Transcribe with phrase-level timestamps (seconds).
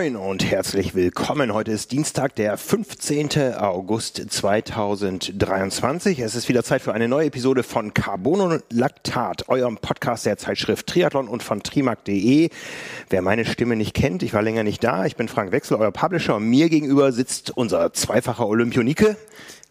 [0.00, 1.52] moin und herzlich willkommen.
[1.52, 3.52] Heute ist Dienstag, der 15.
[3.58, 6.20] August 2023.
[6.20, 11.28] Es ist wieder Zeit für eine neue Episode von Carbonolactat, eurem Podcast der Zeitschrift Triathlon
[11.28, 12.48] und von trimark.de.
[13.10, 15.04] Wer meine Stimme nicht kennt, ich war länger nicht da.
[15.04, 16.40] Ich bin Frank Wechsel, euer Publisher.
[16.40, 19.18] Mir gegenüber sitzt unser zweifacher Olympionike.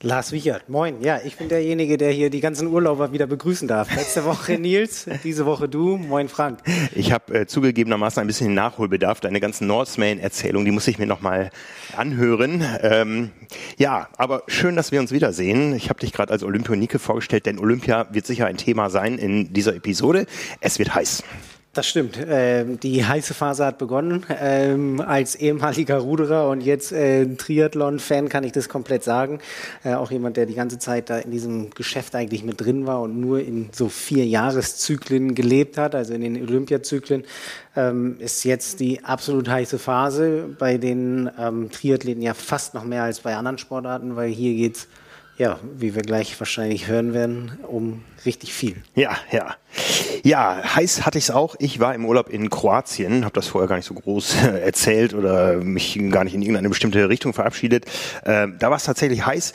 [0.02, 1.02] Lars Wichert, moin.
[1.02, 3.94] Ja, ich bin derjenige, der hier die ganzen Urlauber wieder begrüßen darf.
[3.94, 5.98] Letzte Woche Nils, diese Woche du.
[5.98, 6.60] Moin Frank.
[6.96, 9.20] Ich habe äh, zugegebenermaßen ein bisschen Nachholbedarf.
[9.20, 11.50] Deine ganzen Norseman-Erzählungen, die muss ich mir nochmal
[11.98, 12.64] anhören.
[12.82, 13.32] Ähm,
[13.78, 15.76] ja, aber schön, dass wir uns wiedersehen.
[15.76, 19.52] Ich habe dich gerade als Olympionike vorgestellt, denn Olympia wird sicher ein Thema sein in
[19.52, 20.28] dieser Episode.
[20.62, 21.26] Es wird heiß.
[21.72, 22.18] Das stimmt.
[22.28, 24.26] Ähm, die heiße Phase hat begonnen.
[24.42, 29.40] Ähm, als ehemaliger Ruderer und jetzt äh, Triathlon-Fan kann ich das komplett sagen.
[29.84, 33.02] Äh, auch jemand, der die ganze Zeit da in diesem Geschäft eigentlich mit drin war
[33.02, 37.24] und nur in so vier Jahreszyklen gelebt hat, also in den Olympiazyklen,
[37.76, 43.04] ähm, ist jetzt die absolut heiße Phase bei den ähm, Triathleten ja fast noch mehr
[43.04, 44.88] als bei anderen Sportarten, weil hier geht's
[45.40, 48.76] ja, wie wir gleich wahrscheinlich hören werden, um richtig viel.
[48.94, 49.56] Ja, ja.
[50.22, 51.56] Ja, heiß hatte ich es auch.
[51.60, 55.56] Ich war im Urlaub in Kroatien, habe das vorher gar nicht so groß erzählt oder
[55.56, 57.86] mich gar nicht in irgendeine bestimmte Richtung verabschiedet.
[58.26, 59.54] Äh, da war es tatsächlich heiß.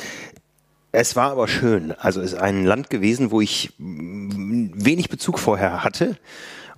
[0.91, 1.93] Es war aber schön.
[1.93, 6.17] Also es ist ein Land gewesen, wo ich wenig Bezug vorher hatte.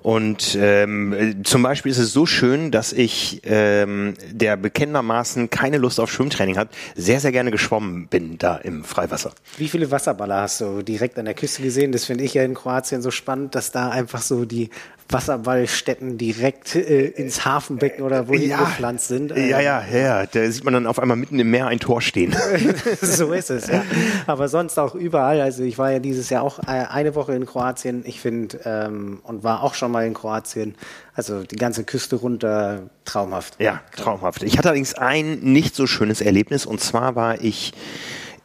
[0.07, 5.99] Und ähm, zum Beispiel ist es so schön, dass ich, ähm, der bekennendermaßen keine Lust
[5.99, 9.33] auf Schwimmtraining hat, sehr, sehr gerne geschwommen bin da im Freiwasser.
[9.59, 11.91] Wie viele Wasserballer hast du direkt an der Küste gesehen?
[11.91, 14.71] Das finde ich ja in Kroatien so spannend, dass da einfach so die
[15.09, 19.31] Wasserballstätten direkt äh, ins Hafenbecken oder wohin ja, gepflanzt sind.
[19.37, 20.27] Ja, ja, ja.
[20.27, 22.35] Da sieht man dann auf einmal mitten im Meer ein Tor stehen.
[23.01, 23.85] so ist es, ja.
[24.27, 25.41] Aber sonst auch überall.
[25.41, 28.03] Also ich war ja dieses Jahr auch äh, eine Woche in Kroatien.
[28.05, 30.75] Ich finde, ähm, und war auch schon mal in Kroatien.
[31.15, 33.61] Also die ganze Küste runter, traumhaft.
[33.61, 34.43] Ja, traumhaft.
[34.43, 36.67] Ich hatte allerdings ein nicht so schönes Erlebnis.
[36.67, 37.73] Und zwar war ich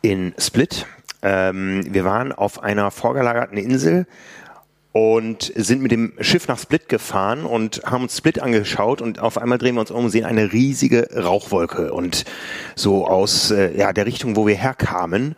[0.02, 0.86] in Split.
[1.24, 4.06] Ähm, wir waren auf einer vorgelagerten Insel
[4.94, 9.38] und sind mit dem Schiff nach Split gefahren und haben uns Split angeschaut und auf
[9.38, 12.26] einmal drehen wir uns um und sehen eine riesige Rauchwolke und
[12.76, 15.36] so aus äh, ja der Richtung, wo wir herkamen.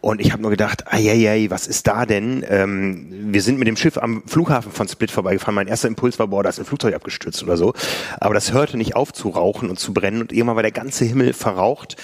[0.00, 2.44] Und ich habe nur gedacht, ei, was ist da denn?
[2.48, 5.54] Ähm, wir sind mit dem Schiff am Flughafen von Split vorbeigefahren.
[5.54, 7.74] Mein erster Impuls war, boah, da ist ein Flugzeug abgestürzt oder so.
[8.20, 11.04] Aber das hörte nicht auf zu rauchen und zu brennen und irgendwann war der ganze
[11.04, 11.96] Himmel verraucht.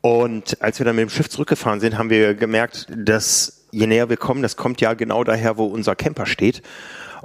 [0.00, 4.08] Und als wir dann mit dem Schiff zurückgefahren sind, haben wir gemerkt, dass je näher
[4.08, 6.62] wir kommen, das kommt ja genau daher, wo unser Camper steht.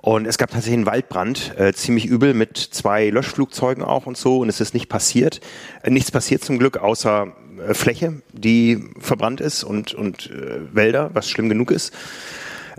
[0.01, 4.39] Und es gab tatsächlich einen Waldbrand, äh, ziemlich übel, mit zwei Löschflugzeugen auch und so.
[4.39, 5.41] Und es ist nicht passiert.
[5.83, 7.33] Äh, nichts passiert zum Glück, außer
[7.67, 11.93] äh, Fläche, die verbrannt ist und, und äh, Wälder, was schlimm genug ist.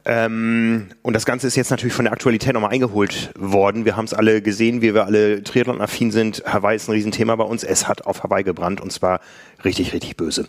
[0.06, 3.84] Ähm, und das Ganze ist jetzt natürlich von der Aktualität nochmal eingeholt worden.
[3.84, 6.42] Wir haben es alle gesehen, wie wir alle Triathlon-affin sind.
[6.46, 7.64] Hawaii ist ein Riesenthema bei uns.
[7.64, 9.20] Es hat auf Hawaii gebrannt und zwar
[9.62, 10.46] richtig, richtig böse.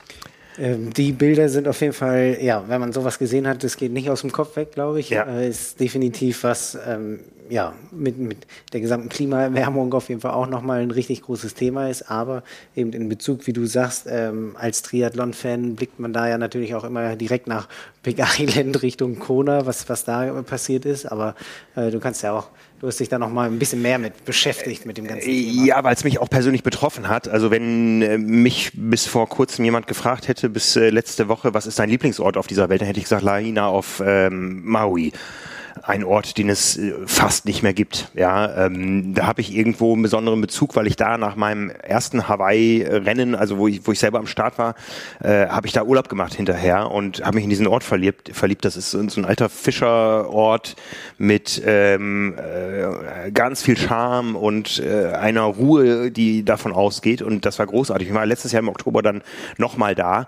[0.60, 3.92] Ähm, die Bilder sind auf jeden Fall, ja, wenn man sowas gesehen hat, das geht
[3.92, 5.10] nicht aus dem Kopf weg, glaube ich.
[5.10, 5.24] Ja.
[5.24, 7.20] Äh, ist definitiv was, ähm,
[7.50, 11.90] ja, mit, mit der gesamten Klimaerwärmung auf jeden Fall auch nochmal ein richtig großes Thema
[11.90, 12.10] ist.
[12.10, 12.44] Aber
[12.76, 16.86] eben in Bezug, wie du sagst, ähm, als Triathlon-Fan blickt man da ja natürlich auch
[16.86, 17.68] immer direkt nach
[18.04, 21.06] Big Island Richtung Kona, was, was da passiert ist.
[21.06, 21.36] Aber
[21.76, 22.48] äh, du kannst ja auch
[22.82, 25.66] Du hast dich da noch mal ein bisschen mehr mit beschäftigt mit dem ganzen Thema.
[25.66, 27.28] Ja, weil es mich auch persönlich betroffen hat.
[27.28, 31.68] Also wenn äh, mich bis vor kurzem jemand gefragt hätte, bis äh, letzte Woche, was
[31.68, 35.12] ist dein Lieblingsort auf dieser Welt, dann hätte ich gesagt, Lahaina auf ähm, Maui
[35.84, 38.10] ein Ort, den es äh, fast nicht mehr gibt.
[38.14, 42.28] Ja, ähm, da habe ich irgendwo einen besonderen Bezug, weil ich da nach meinem ersten
[42.28, 44.76] Hawaii-Rennen, also wo ich, wo ich selber am Start war,
[45.24, 48.32] äh, habe ich da Urlaub gemacht hinterher und habe mich in diesen Ort verliebt.
[48.34, 50.76] Verliebt, das ist so ein alter Fischerort
[51.18, 57.22] mit ähm, äh, ganz viel Charme und äh, einer Ruhe, die davon ausgeht.
[57.22, 58.10] Und das war großartig.
[58.10, 59.22] Ich war letztes Jahr im Oktober dann
[59.58, 60.28] nochmal da.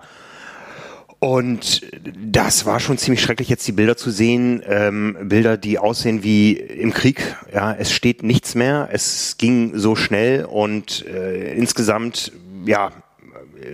[1.24, 1.84] Und
[2.22, 4.62] das war schon ziemlich schrecklich, jetzt die Bilder zu sehen.
[4.68, 7.38] Ähm, Bilder, die aussehen wie im Krieg.
[7.54, 8.90] Ja, es steht nichts mehr.
[8.92, 12.34] Es ging so schnell und äh, insgesamt,
[12.66, 12.92] ja,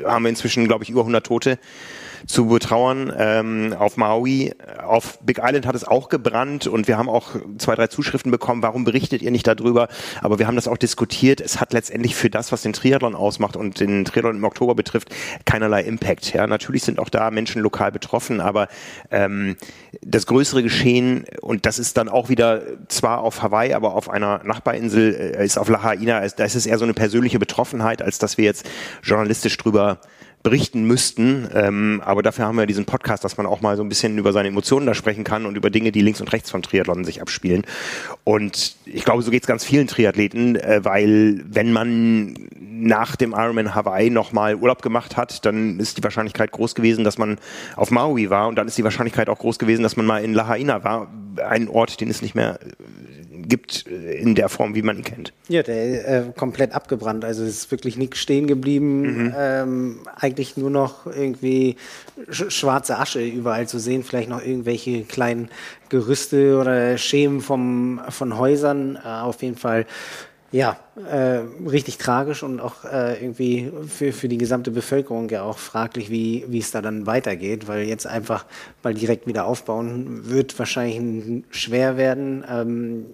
[0.06, 1.58] haben wir inzwischen, glaube ich, über 100 Tote
[2.28, 3.14] zu betrauern.
[3.18, 7.76] Ähm, auf Maui, auf Big Island hat es auch gebrannt und wir haben auch zwei,
[7.76, 9.88] drei Zuschriften bekommen, warum berichtet ihr nicht darüber?
[10.22, 11.42] Aber wir haben das auch diskutiert.
[11.42, 15.10] Es hat letztendlich für das, was den Triathlon ausmacht und den Triathlon im Oktober betrifft,
[15.46, 16.34] keinerlei Impact.
[16.34, 18.68] Ja, natürlich sind auch da Menschen lokal betroffen, aber
[19.12, 19.56] ähm,
[20.02, 24.42] das größere Geschehen, und das ist dann auch wieder zwar auf Hawaii, aber auf einer
[24.44, 28.38] Nachbarinsel, äh, ist auf Lahaina, da ist es eher so eine persönliche Betroffenheit, als dass
[28.38, 28.70] wir jetzt
[29.04, 30.00] journalistisch drüber
[30.44, 31.50] berichten müssten.
[31.54, 34.32] Ähm, aber dafür haben wir diesen Podcast, dass man auch mal so ein bisschen über
[34.32, 37.22] seine Emotionen da sprechen kann und über Dinge, die links und rechts vom Triathlon sich
[37.22, 37.64] abspielen.
[38.24, 43.34] Und ich glaube, so geht es ganz vielen Triathleten, äh, weil wenn man nach dem
[43.34, 47.38] Ironman Hawaii nochmal Urlaub gemacht hat, dann ist die Wahrscheinlichkeit groß gewesen, dass man
[47.76, 50.34] auf Maui war und dann ist die Wahrscheinlichkeit auch groß gewesen, dass man mal in
[50.34, 51.08] Lahaina war,
[51.46, 52.60] ein Ort, den es nicht mehr
[53.50, 55.34] gibt äh, in der Form, wie man ihn kennt.
[55.48, 57.26] Ja, der äh, komplett abgebrannt.
[57.26, 59.02] Also es ist wirklich nichts stehen geblieben.
[59.02, 59.36] Mhm.
[59.38, 61.76] Ähm, eigentlich nur noch irgendwie
[62.30, 64.04] sch schwarze Asche überall zu sehen.
[64.04, 65.50] Vielleicht noch irgendwelche kleinen
[65.90, 68.98] Gerüste oder Schemen vom, von Häusern.
[69.04, 69.86] Äh, auf jeden Fall
[70.52, 75.60] ja, äh, richtig tragisch und auch äh, irgendwie für, für die gesamte Bevölkerung ja auch
[75.60, 78.46] fraglich, wie, wie es da dann weitergeht, weil jetzt einfach
[78.82, 82.44] mal direkt wieder aufbauen wird wahrscheinlich schwer werden.
[82.50, 83.06] Ähm,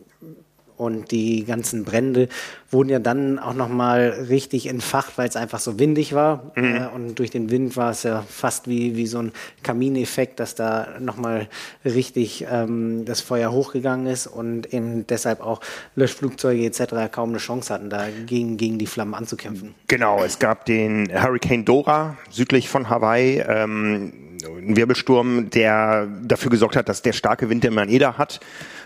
[0.77, 2.27] und die ganzen Brände
[2.69, 6.51] wurden ja dann auch nochmal richtig entfacht, weil es einfach so windig war.
[6.55, 6.75] Mhm.
[6.75, 9.31] Äh, und durch den Wind war es ja fast wie, wie so ein
[9.63, 11.47] Kamineffekt, dass da nochmal
[11.83, 15.61] richtig ähm, das Feuer hochgegangen ist und eben deshalb auch
[15.95, 17.11] Löschflugzeuge etc.
[17.11, 19.73] kaum eine Chance hatten, da gegen, gegen die Flammen anzukämpfen.
[19.87, 23.39] Genau, es gab den Hurricane Dora südlich von Hawaii.
[23.47, 24.13] Ähm,
[24.53, 28.39] ein Wirbelsturm, der dafür gesorgt hat, dass der starke Wind, den da hat,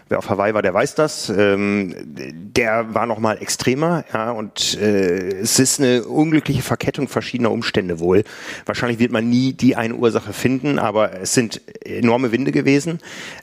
[0.09, 1.29] Wer auf Hawaii war, der weiß das.
[1.29, 7.51] Ähm, der war noch mal extremer, ja, und äh, es ist eine unglückliche Verkettung verschiedener
[7.51, 8.23] Umstände wohl.
[8.65, 12.97] Wahrscheinlich wird man nie die eine Ursache finden, aber es sind enorme Winde gewesen.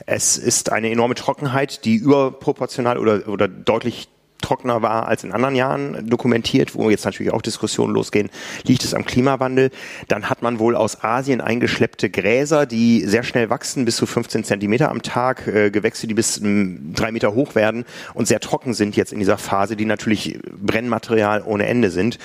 [0.07, 4.09] Es ist eine enorme Trockenheit, die überproportional oder, oder deutlich
[4.41, 8.31] trockener war als in anderen Jahren dokumentiert, wo jetzt natürlich auch Diskussionen losgehen,
[8.65, 9.71] liegt es am Klimawandel.
[10.09, 14.45] Dann hat man wohl aus Asien eingeschleppte Gräser, die sehr schnell wachsen, bis zu 15
[14.45, 17.85] Zentimeter am Tag, äh, Gewächse, die bis ähm, drei Meter hoch werden
[18.15, 22.19] und sehr trocken sind jetzt in dieser Phase, die natürlich Brennmaterial ohne Ende sind.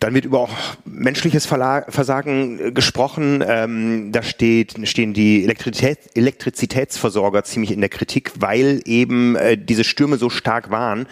[0.00, 0.54] Dann wird über auch
[0.84, 3.42] menschliches Versagen äh, gesprochen.
[3.46, 9.84] Ähm, da steht, stehen die Elektrizität, Elektrizitätsversorger ziemlich in der Kritik, weil eben äh, diese
[9.84, 11.06] Stürme so stark waren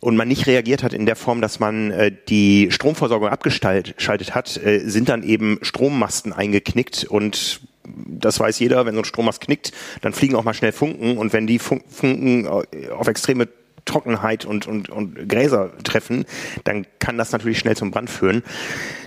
[0.00, 4.56] und man nicht reagiert hat in der Form, dass man äh, die Stromversorgung abgeschaltet hat,
[4.56, 9.72] äh, sind dann eben Strommasten eingeknickt und das weiß jeder, wenn so ein Strommast knickt,
[10.00, 13.48] dann fliegen auch mal schnell Funken und wenn die Funken äh, auf extreme
[13.84, 16.24] Trockenheit und, und, und Gräser treffen,
[16.64, 18.42] dann kann das natürlich schnell zum Brand führen.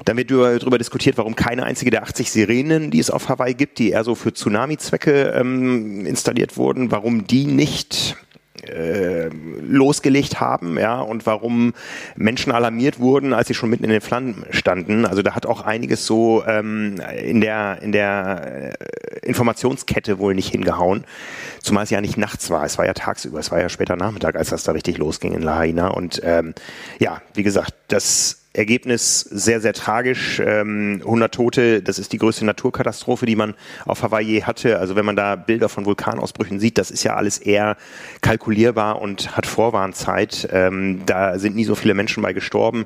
[0.06, 3.80] Dann wird darüber diskutiert, warum keine einzige der 80 Sirenen, die es auf Hawaii gibt,
[3.80, 8.16] die eher so für Tsunami-Zwecke ähm, installiert wurden, warum die nicht
[8.70, 9.30] äh,
[9.62, 11.74] losgelegt haben, ja, und warum
[12.16, 15.06] Menschen alarmiert wurden, als sie schon mitten in den Flammen standen.
[15.06, 20.50] Also da hat auch einiges so ähm, in der in der äh, Informationskette wohl nicht
[20.50, 21.04] hingehauen,
[21.62, 22.66] zumal es ja nicht nachts war.
[22.66, 25.42] Es war ja tagsüber, es war ja später Nachmittag, als das da richtig losging in
[25.42, 25.90] Lahaina.
[25.90, 26.54] Und ähm,
[27.00, 30.42] ja, wie gesagt, das Ergebnis sehr, sehr tragisch.
[30.44, 33.54] Ähm, 100 Tote, das ist die größte Naturkatastrophe, die man
[33.86, 34.80] auf Hawaii hatte.
[34.80, 37.78] Also wenn man da Bilder von Vulkanausbrüchen sieht, das ist ja alles eher
[38.22, 40.50] kalkulierbar und hat Vorwarnzeit.
[40.52, 42.86] Ähm, da sind nie so viele Menschen bei gestorben.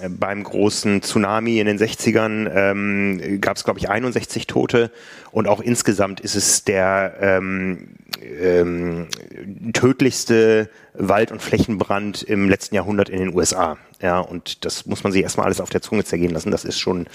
[0.00, 4.90] Äh, beim großen Tsunami in den 60ern ähm, gab es, glaube ich, 61 Tote.
[5.32, 7.88] Und auch insgesamt ist es der ähm,
[8.22, 9.06] ähm,
[9.72, 13.76] tödlichste Wald- und Flächenbrand im letzten Jahrhundert in den USA.
[14.02, 16.50] Ja, und das muss man sich erstmal alles auf der Zunge zergehen lassen.
[16.50, 17.06] Das ist schon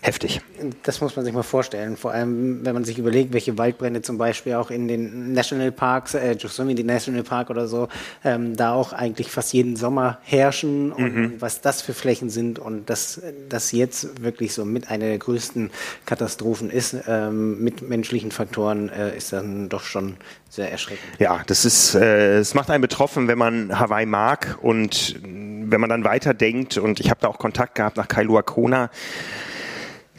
[0.00, 0.40] heftig.
[0.82, 1.96] Das muss man sich mal vorstellen.
[1.96, 6.32] Vor allem, wenn man sich überlegt, welche Waldbrände zum Beispiel auch in den Nationalparks, äh,
[6.32, 7.88] Yosemite National Park oder so,
[8.24, 11.34] ähm, da auch eigentlich fast jeden Sommer herrschen und mhm.
[11.38, 15.70] was das für Flächen sind und dass das jetzt wirklich so mit einer der größten
[16.06, 20.16] Katastrophen ist, ähm, mit menschlichen Faktoren, äh, ist dann doch schon
[20.52, 21.18] sehr erschreckend.
[21.18, 25.88] Ja, das ist, äh, es macht einen betroffen, wenn man Hawaii mag und wenn man
[25.88, 28.90] dann weiterdenkt und ich habe da auch Kontakt gehabt nach Kailua Kona,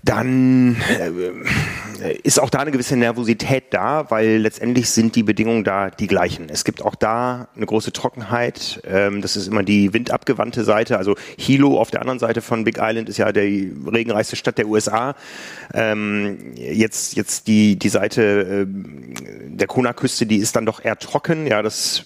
[0.03, 1.11] dann äh,
[2.11, 6.49] ist auch da eine gewisse Nervosität da, weil letztendlich sind die Bedingungen da die gleichen.
[6.49, 8.81] Es gibt auch da eine große Trockenheit.
[8.85, 10.97] Ähm, das ist immer die windabgewandte Seite.
[10.97, 14.67] Also Hilo auf der anderen Seite von Big Island ist ja die regenreichste Stadt der
[14.67, 15.15] USA.
[15.73, 21.47] Ähm, jetzt jetzt die die Seite äh, der Kona-Küste, die ist dann doch eher trocken.
[21.47, 22.05] Ja, das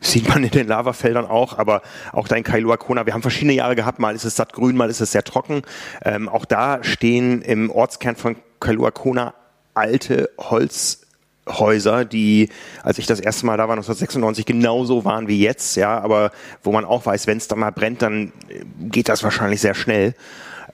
[0.00, 3.54] sieht man in den Lavafeldern auch, aber auch da in Kailua Kona, wir haben verschiedene
[3.54, 5.62] Jahre gehabt, mal ist es sattgrün, mal ist es sehr trocken.
[6.04, 9.34] Ähm, auch da stehen im Ortskern von Kailua Kona
[9.74, 12.50] alte Holzhäuser, die,
[12.82, 16.72] als ich das erste Mal da war, 1996, genauso waren wie jetzt, ja, aber wo
[16.72, 18.32] man auch weiß, wenn es da mal brennt, dann
[18.80, 20.14] geht das wahrscheinlich sehr schnell.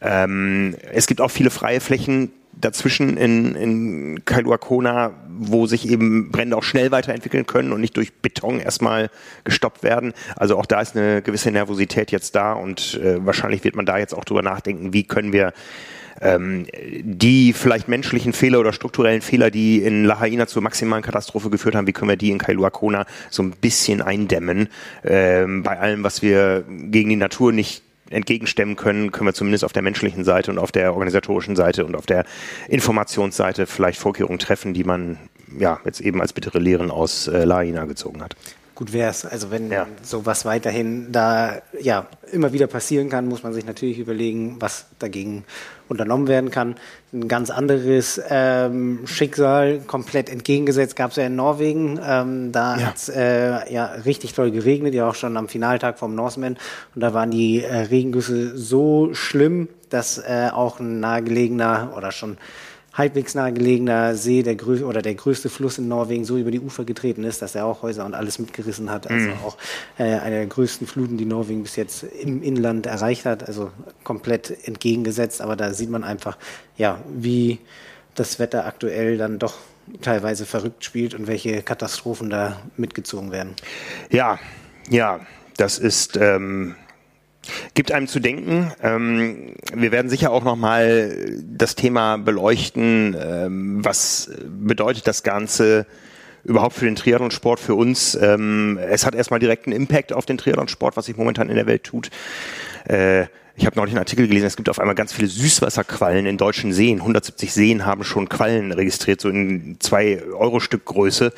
[0.01, 6.31] Ähm, es gibt auch viele freie Flächen, dazwischen in, in Kailua Kona, wo sich eben
[6.31, 9.11] Brände auch schnell weiterentwickeln können und nicht durch Beton erstmal
[9.45, 10.13] gestoppt werden.
[10.37, 13.99] Also auch da ist eine gewisse Nervosität jetzt da und äh, wahrscheinlich wird man da
[13.99, 15.53] jetzt auch drüber nachdenken, wie können wir
[16.21, 16.67] ähm,
[17.03, 21.87] die vielleicht menschlichen Fehler oder strukturellen Fehler, die in Lahaina zur maximalen Katastrophe geführt haben,
[21.87, 24.69] wie können wir die in Kailua Kona so ein bisschen eindämmen?
[25.05, 29.73] Ähm, bei allem, was wir gegen die Natur nicht entgegenstemmen können, können wir zumindest auf
[29.73, 32.25] der menschlichen Seite und auf der organisatorischen Seite und auf der
[32.69, 35.19] Informationsseite vielleicht Vorkehrungen treffen, die man
[35.59, 38.37] ja jetzt eben als bittere Lehren aus äh, Lahaina gezogen hat
[38.79, 39.25] gut wäre es.
[39.25, 39.89] Also wenn ja.
[40.03, 45.45] sowas weiterhin da ja immer wieder passieren kann, muss man sich natürlich überlegen, was dagegen
[45.89, 46.77] unternommen werden kann.
[47.13, 51.99] Ein ganz anderes ähm, Schicksal, komplett entgegengesetzt, gab es ja in Norwegen.
[52.01, 52.87] Ähm, da ja.
[52.87, 56.57] hat es äh, ja richtig toll geregnet, ja auch schon am Finaltag vom Norseman.
[56.95, 62.39] Und da waren die äh, Regengüsse so schlimm, dass äh, auch ein nahegelegener oder schon
[62.99, 66.85] halbwegs nahegelegener See der größte oder der größte Fluss in Norwegen so über die Ufer
[66.85, 69.09] getreten ist, dass er auch Häuser und alles mitgerissen hat.
[69.09, 69.35] Also mhm.
[69.45, 69.57] auch
[69.99, 73.47] äh, eine der größten Fluten, die Norwegen bis jetzt im Inland erreicht hat.
[73.47, 73.71] Also
[74.03, 75.41] komplett entgegengesetzt.
[75.41, 76.37] Aber da sieht man einfach,
[76.77, 77.61] ja, wie
[78.17, 79.55] das Wetter aktuell dann doch
[80.03, 83.55] teilweise verrückt spielt und welche Katastrophen da mitgezogen werden.
[84.11, 84.41] Ja,
[84.91, 85.21] ja,
[85.57, 86.75] das ist ähm,
[87.75, 88.73] Gibt einem zu denken.
[88.83, 93.17] Ähm, wir werden sicher auch nochmal das Thema beleuchten.
[93.19, 95.87] Ähm, was bedeutet das Ganze
[96.45, 98.15] überhaupt für den Triathlonsport für uns?
[98.21, 101.85] Ähm, es hat erstmal direkten Impact auf den Triathlonsport, was sich momentan in der Welt
[101.85, 102.11] tut.
[102.85, 103.27] Äh,
[103.59, 106.73] ich habe neulich einen Artikel gelesen, es gibt auf einmal ganz viele Süßwasserquallen in deutschen
[106.73, 106.99] Seen.
[106.99, 111.33] 170 Seen haben schon Quallen registriert, so in zwei Euro Stück Größe.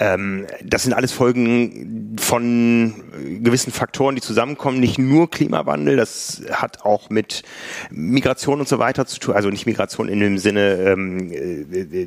[0.00, 2.94] Ähm, das sind alles Folgen von
[3.40, 4.80] gewissen Faktoren, die zusammenkommen.
[4.80, 7.44] Nicht nur Klimawandel, das hat auch mit
[7.90, 9.36] Migration und so weiter zu tun.
[9.36, 11.30] Also nicht Migration in dem Sinne ähm,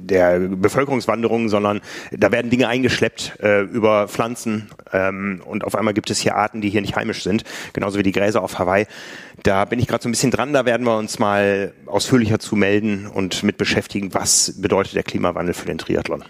[0.05, 1.79] der Bevölkerungswanderung, sondern
[2.11, 6.59] da werden Dinge eingeschleppt äh, über Pflanzen ähm, und auf einmal gibt es hier Arten,
[6.59, 8.87] die hier nicht heimisch sind, genauso wie die Gräser auf Hawaii.
[9.43, 12.55] Da bin ich gerade so ein bisschen dran, da werden wir uns mal ausführlicher zu
[12.55, 16.23] melden und mit beschäftigen, was bedeutet der Klimawandel für den Triathlon.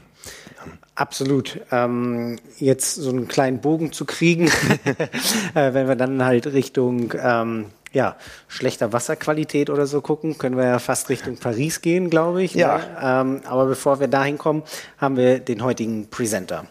[0.95, 1.59] Absolut.
[1.71, 4.47] Ähm, jetzt so einen kleinen Bogen zu kriegen,
[5.55, 8.15] äh, wenn wir dann halt Richtung ähm, ja,
[8.47, 12.53] schlechter Wasserqualität oder so gucken, können wir ja fast Richtung Paris gehen, glaube ich.
[12.55, 12.77] Ja.
[12.77, 12.83] Ne?
[13.01, 14.63] Ähm, aber bevor wir dahin kommen,
[14.97, 16.65] haben wir den heutigen Presenter.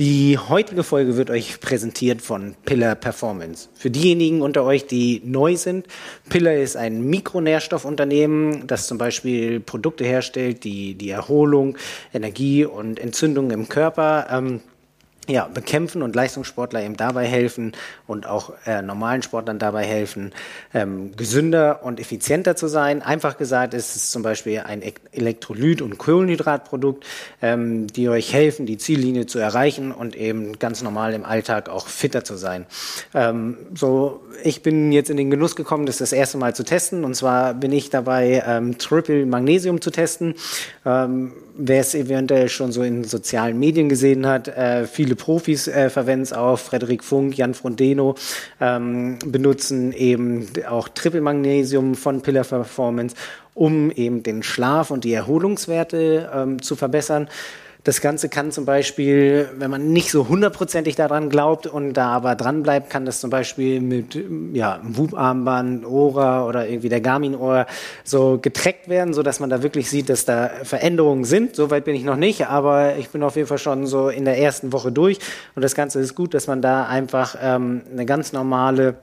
[0.00, 3.68] Die heutige Folge wird euch präsentiert von Pillar Performance.
[3.74, 5.86] Für diejenigen unter euch, die neu sind,
[6.28, 11.78] Pillar ist ein Mikronährstoffunternehmen, das zum Beispiel Produkte herstellt, die die Erholung,
[12.12, 14.62] Energie und Entzündungen im Körper ähm,
[15.28, 17.72] ja, bekämpfen und Leistungssportler eben dabei helfen
[18.06, 20.32] und auch äh, normalen Sportlern dabei helfen,
[20.74, 23.00] ähm, gesünder und effizienter zu sein.
[23.00, 27.04] Einfach gesagt ist es zum Beispiel ein Elektrolyt- und Kohlenhydratprodukt,
[27.40, 31.88] ähm, die euch helfen, die Ziellinie zu erreichen und eben ganz normal im Alltag auch
[31.88, 32.66] fitter zu sein.
[33.14, 37.04] Ähm, so, ich bin jetzt in den Genuss gekommen, das das erste Mal zu testen
[37.04, 40.34] und zwar bin ich dabei, ähm, Triple Magnesium zu testen.
[40.84, 45.90] Ähm, wer es eventuell schon so in sozialen Medien gesehen hat, äh, viele Profis äh,
[45.90, 46.58] verwenden es auch.
[46.58, 48.16] Frederik Funk, Jan Frondeno
[48.60, 53.14] ähm, benutzen eben auch Triple Magnesium von Pillar Performance,
[53.54, 57.28] um eben den Schlaf und die Erholungswerte ähm, zu verbessern.
[57.84, 62.34] Das Ganze kann zum Beispiel, wenn man nicht so hundertprozentig daran glaubt und da aber
[62.34, 64.18] dran bleibt, kann das zum Beispiel mit
[64.54, 67.66] ja, Wub-Armband, Ora oder irgendwie der Garmin-Ohr
[68.02, 71.56] so getrackt werden, so dass man da wirklich sieht, dass da Veränderungen sind.
[71.56, 74.38] Soweit bin ich noch nicht, aber ich bin auf jeden Fall schon so in der
[74.38, 75.18] ersten Woche durch
[75.54, 78.96] und das Ganze ist gut, dass man da einfach ähm, eine ganz normale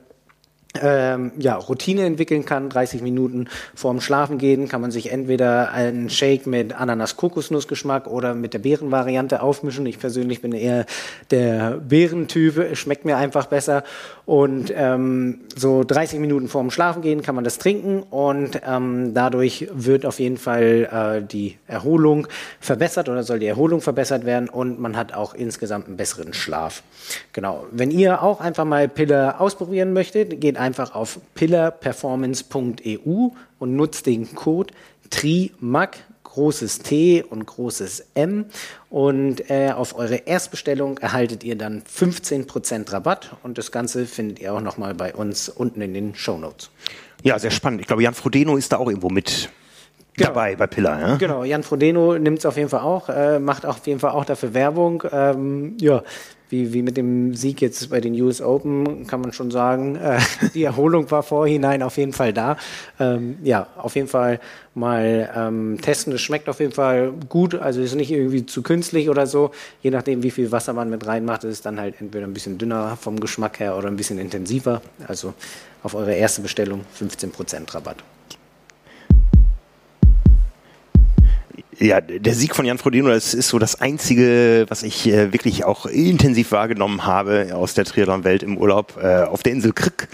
[0.82, 2.70] ähm, ja, Routine entwickeln kann.
[2.70, 8.54] 30 Minuten vorm Schlafen gehen kann man sich entweder einen Shake mit Ananas-Kokosnussgeschmack oder mit
[8.54, 9.86] der Beerenvariante aufmischen.
[9.86, 10.86] Ich persönlich bin eher
[11.30, 13.84] der Beerentyp, schmeckt mir einfach besser.
[14.26, 19.68] Und ähm, so 30 Minuten vorm Schlafen gehen kann man das trinken und ähm, dadurch
[19.74, 22.28] wird auf jeden Fall äh, die Erholung
[22.60, 26.84] verbessert oder soll die Erholung verbessert werden und man hat auch insgesamt einen besseren Schlaf.
[27.34, 27.66] Genau.
[27.72, 34.34] Wenn ihr auch einfach mal Pille ausprobieren möchtet, geht einfach auf pillarperformance.eu und nutzt den
[34.34, 34.74] Code
[35.10, 38.46] TRIMAC, großes T und großes M.
[38.90, 43.36] Und äh, auf eure Erstbestellung erhaltet ihr dann 15% Rabatt.
[43.44, 46.72] Und das Ganze findet ihr auch nochmal bei uns unten in den Show Notes.
[47.24, 47.82] Ja, sehr spannend.
[47.82, 49.50] Ich glaube, Jan Frodeno ist da auch irgendwo mit
[50.16, 50.30] genau.
[50.30, 51.02] dabei bei Pillar.
[51.02, 51.16] Ja?
[51.18, 54.26] Genau, Jan Frodeno nimmt es auf jeden Fall auch, äh, macht auf jeden Fall auch
[54.26, 55.04] dafür Werbung.
[55.12, 56.04] Ähm, ja,
[56.52, 60.20] wie, wie mit dem Sieg jetzt bei den US Open, kann man schon sagen, äh,
[60.54, 62.58] die Erholung war vorhinein auf jeden Fall da.
[63.00, 64.40] Ähm, ja, auf jeden Fall
[64.76, 66.14] mal ähm, testen.
[66.14, 69.52] Es schmeckt auf jeden Fall gut, also ist nicht irgendwie zu künstlich oder so.
[69.82, 72.58] Je nachdem, wie viel Wasser man mit reinmacht, ist es dann halt entweder ein bisschen
[72.58, 74.82] dünner vom Geschmack her oder ein bisschen intensiver.
[75.08, 75.34] Also
[75.84, 78.04] auf eure erste Bestellung 15% Rabatt.
[81.82, 85.66] Ja, der Sieg von Jan Frodeno, das ist so das Einzige, was ich äh, wirklich
[85.66, 90.08] auch intensiv wahrgenommen habe aus der Triathlon-Welt im Urlaub äh, auf der Insel Krk.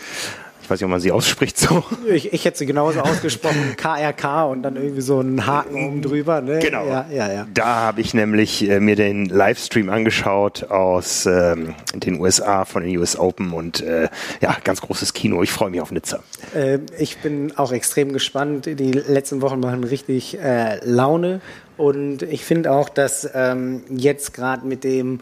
[0.67, 1.81] Ich weiß nicht, ob man sie ausspricht so.
[2.09, 6.41] Ich, ich hätte sie genauso ausgesprochen, KRK und dann irgendwie so einen Haken oben drüber.
[6.41, 6.59] Ne?
[6.59, 6.85] Genau.
[6.85, 7.47] Ja, ja, ja.
[7.53, 12.97] Da habe ich nämlich äh, mir den Livestream angeschaut aus ähm, den USA von den
[12.97, 14.09] US Open und äh,
[14.41, 15.41] ja, ganz großes Kino.
[15.41, 16.19] Ich freue mich auf Nizza.
[16.53, 18.65] Äh, ich bin auch extrem gespannt.
[18.65, 21.39] Die letzten Wochen machen richtig äh, Laune
[21.77, 25.21] und ich finde auch, dass ähm, jetzt gerade mit dem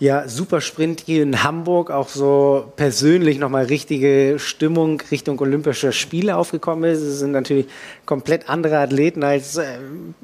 [0.00, 6.36] ja, super Sprint hier in Hamburg, auch so persönlich nochmal richtige Stimmung Richtung Olympischer Spiele
[6.36, 7.00] aufgekommen ist.
[7.00, 7.66] Es sind natürlich
[8.06, 9.64] komplett andere Athleten als, äh,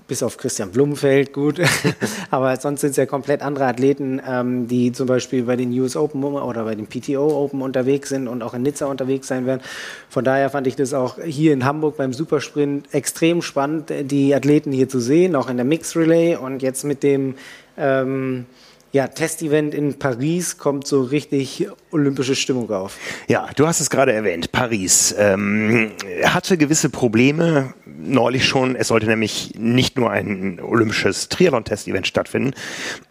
[0.07, 1.61] bis auf Christian Blumenfeld, gut,
[2.31, 5.97] aber sonst sind es ja komplett andere Athleten, ähm, die zum Beispiel bei den US
[5.97, 9.61] Open oder bei den PTO Open unterwegs sind und auch in Nizza unterwegs sein werden.
[10.09, 14.71] Von daher fand ich das auch hier in Hamburg beim Supersprint extrem spannend, die Athleten
[14.71, 17.35] hier zu sehen, auch in der Mix Relay und jetzt mit dem,
[17.77, 18.47] ähm,
[18.95, 22.97] ja, Testevent in Paris kommt so richtig olympische Stimmung auf.
[23.27, 25.91] Ja, du hast es gerade erwähnt, Paris ähm,
[26.23, 28.77] hatte gewisse Probleme neulich schon.
[28.77, 32.55] Es sollte nämlich nicht nur ein olympisches Triathlon-Testevent stattfinden,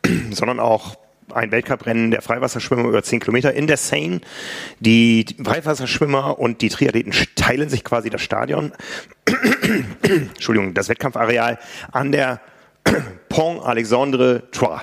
[0.31, 0.95] sondern auch
[1.33, 4.21] ein Weltcuprennen der Freiwasserschwimmer über 10 Kilometer in der Seine.
[4.79, 8.71] Die Freiwasserschwimmer und die Triathleten teilen sich quasi das Stadion,
[10.01, 11.59] Entschuldigung, das Wettkampfareal
[11.91, 12.39] an der
[13.27, 14.79] Pont Alexandre Trois.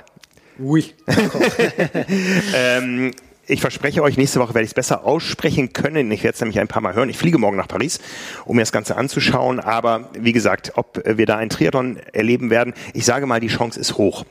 [0.60, 0.92] Oui.
[2.54, 3.12] ähm,
[3.46, 6.10] ich verspreche euch, nächste Woche werde ich es besser aussprechen können.
[6.12, 7.08] Ich werde es nämlich ein paar Mal hören.
[7.08, 7.98] Ich fliege morgen nach Paris,
[8.44, 9.58] um mir das Ganze anzuschauen.
[9.58, 13.80] Aber wie gesagt, ob wir da ein Triathlon erleben werden, ich sage mal, die Chance
[13.80, 14.24] ist hoch.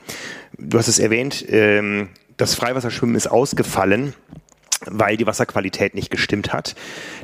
[0.56, 4.14] Du hast es erwähnt, ähm, das Freiwasserschwimmen ist ausgefallen
[4.86, 6.74] weil die Wasserqualität nicht gestimmt hat.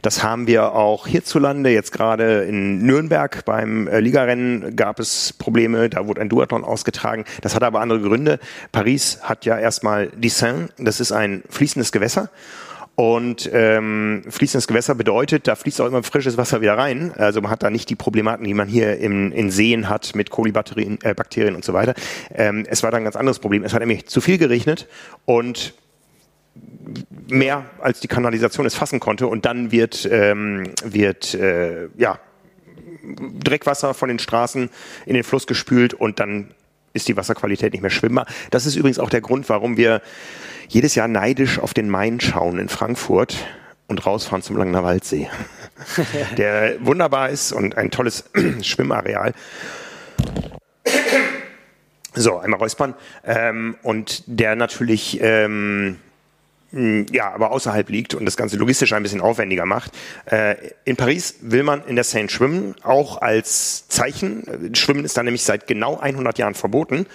[0.02, 1.70] Das haben wir auch hierzulande.
[1.70, 5.88] Jetzt gerade in Nürnberg beim äh, Ligarennen gab es Probleme.
[5.88, 7.24] Da wurde ein Duathlon ausgetragen.
[7.42, 8.38] Das hat aber andere Gründe.
[8.72, 10.68] Paris hat ja erstmal die Seine.
[10.78, 12.30] Das ist ein fließendes Gewässer.
[12.94, 17.12] Und ähm, fließendes Gewässer bedeutet, da fließt auch immer frisches Wasser wieder rein.
[17.16, 20.30] Also man hat da nicht die Problematen, die man hier im, in Seen hat mit
[20.30, 21.94] Kolibakterien äh, Bakterien und so weiter.
[22.34, 23.64] Ähm, es war dann ein ganz anderes Problem.
[23.64, 24.88] Es hat nämlich zu viel geregnet
[25.26, 25.74] und
[27.28, 32.18] mehr als die Kanalisation es fassen konnte und dann wird, ähm, wird äh, ja,
[33.42, 34.70] Dreckwasser von den Straßen
[35.06, 36.54] in den Fluss gespült und dann
[36.92, 38.26] ist die Wasserqualität nicht mehr schwimmbar.
[38.50, 40.00] Das ist übrigens auch der Grund, warum wir
[40.68, 43.36] jedes Jahr neidisch auf den Main schauen in Frankfurt
[43.86, 45.28] und rausfahren zum Langener Waldsee,
[46.36, 48.24] der wunderbar ist und ein tolles
[48.62, 49.32] Schwimmareal.
[52.14, 52.94] So, einmal räuspern.
[53.24, 55.98] Ähm, und der natürlich ähm,
[56.72, 59.92] ja, aber außerhalb liegt und das Ganze logistisch ein bisschen aufwendiger macht.
[60.26, 64.74] Äh, in Paris will man in der Seine schwimmen, auch als Zeichen.
[64.74, 67.06] Schwimmen ist da nämlich seit genau 100 Jahren verboten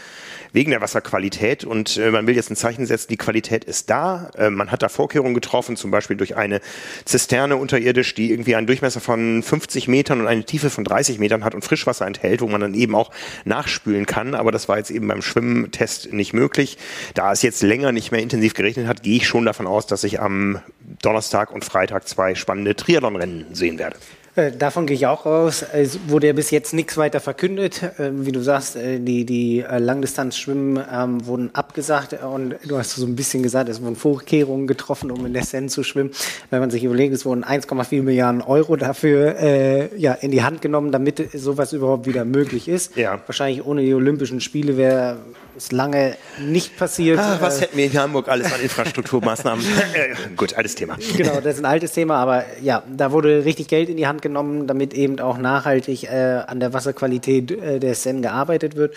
[0.54, 1.64] wegen der Wasserqualität.
[1.64, 4.32] Und äh, man will jetzt ein Zeichen setzen, die Qualität ist da.
[4.38, 6.62] Äh, man hat da Vorkehrungen getroffen, zum Beispiel durch eine
[7.06, 11.44] Zisterne unterirdisch, die irgendwie einen Durchmesser von 50 Metern und eine Tiefe von 30 Metern
[11.44, 13.12] hat und Frischwasser enthält, wo man dann eben auch
[13.46, 14.36] nachspülen kann.
[14.36, 16.78] Aber das war jetzt eben beim Schwimmtest nicht möglich.
[17.14, 20.04] Da es jetzt länger nicht mehr intensiv geregnet hat, gehe ich schon davon aus, dass
[20.04, 20.60] ich am
[21.02, 23.98] Donnerstag und Freitag zwei spannende Triathlon-Rennen sehen werde.
[24.36, 25.62] Äh, davon gehe ich auch aus.
[25.74, 27.84] Es wurde ja bis jetzt nichts weiter verkündet.
[27.84, 33.06] Äh, wie du sagst, äh, die, die Langdistanzschwimmen ähm, wurden abgesagt und du hast so
[33.06, 36.12] ein bisschen gesagt, es wurden Vorkehrungen getroffen, um in der Seine zu schwimmen.
[36.50, 40.62] Wenn man sich überlegt, es wurden 1,4 Milliarden Euro dafür äh, ja, in die Hand
[40.62, 42.96] genommen, damit sowas überhaupt wieder möglich ist.
[42.96, 43.20] Ja.
[43.26, 45.17] Wahrscheinlich ohne die Olympischen Spiele wäre
[45.58, 47.20] es lange nicht passiert.
[47.22, 49.66] Ach, was hätten wir in Hamburg alles an Infrastrukturmaßnahmen?
[50.38, 50.98] Gut, altes Thema.
[51.18, 54.22] Genau, das ist ein altes Thema, aber ja, da wurde richtig Geld in die Hand
[54.22, 58.96] genommen, damit eben auch nachhaltig äh, an der Wasserqualität äh, der Seine gearbeitet wird.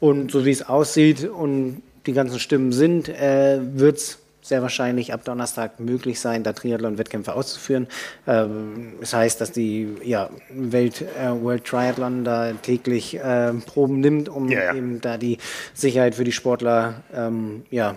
[0.00, 4.18] Und so wie es aussieht und die ganzen Stimmen sind, äh, wird es
[4.50, 7.86] sehr wahrscheinlich ab Donnerstag möglich sein, da Triathlon-Wettkämpfe auszuführen.
[8.26, 14.28] Ähm, das heißt, dass die ja, Welt, äh, World Triathlon da täglich äh, Proben nimmt,
[14.28, 14.74] um ja, ja.
[14.74, 15.38] eben da die
[15.72, 17.96] Sicherheit für die Sportler ähm, ja,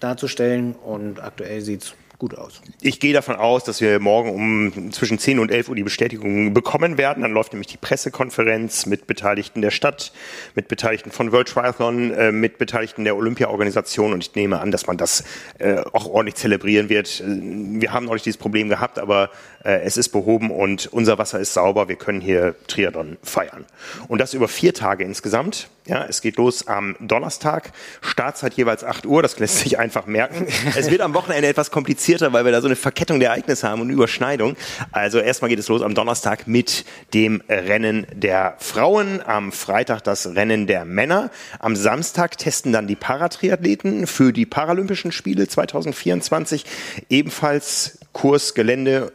[0.00, 0.74] darzustellen.
[0.74, 2.62] Und aktuell sieht es gut aus.
[2.80, 6.54] Ich gehe davon aus, dass wir morgen um zwischen 10 und 11 Uhr die Bestätigung
[6.54, 7.24] bekommen werden.
[7.24, 10.12] Dann läuft nämlich die Pressekonferenz mit Beteiligten der Stadt,
[10.54, 14.86] mit Beteiligten von World Triathlon, äh, mit Beteiligten der Olympia-Organisation und ich nehme an, dass
[14.86, 15.24] man das
[15.58, 17.24] äh, auch ordentlich zelebrieren wird.
[17.26, 19.28] Wir haben neulich dieses Problem gehabt, aber äh,
[19.64, 21.88] es ist behoben und unser Wasser ist sauber.
[21.88, 23.64] Wir können hier Triathlon feiern.
[24.08, 25.68] Und das über vier Tage insgesamt.
[25.84, 27.72] Ja, es geht los am Donnerstag.
[28.00, 29.20] Startzeit jeweils 8 Uhr.
[29.20, 30.46] Das lässt sich einfach merken.
[30.76, 33.80] es wird am Wochenende etwas komplizierter, weil wir da so eine Verkettung der Ereignisse haben
[33.80, 34.56] und Überschneidung.
[34.92, 39.20] Also erstmal geht es los am Donnerstag mit dem Rennen der Frauen.
[39.24, 41.30] Am Freitag das Rennen der Männer.
[41.58, 46.64] Am Samstag testen dann die Paratriathleten für die Paralympischen Spiele 2024.
[47.08, 49.12] Ebenfalls Kurs, Gelände,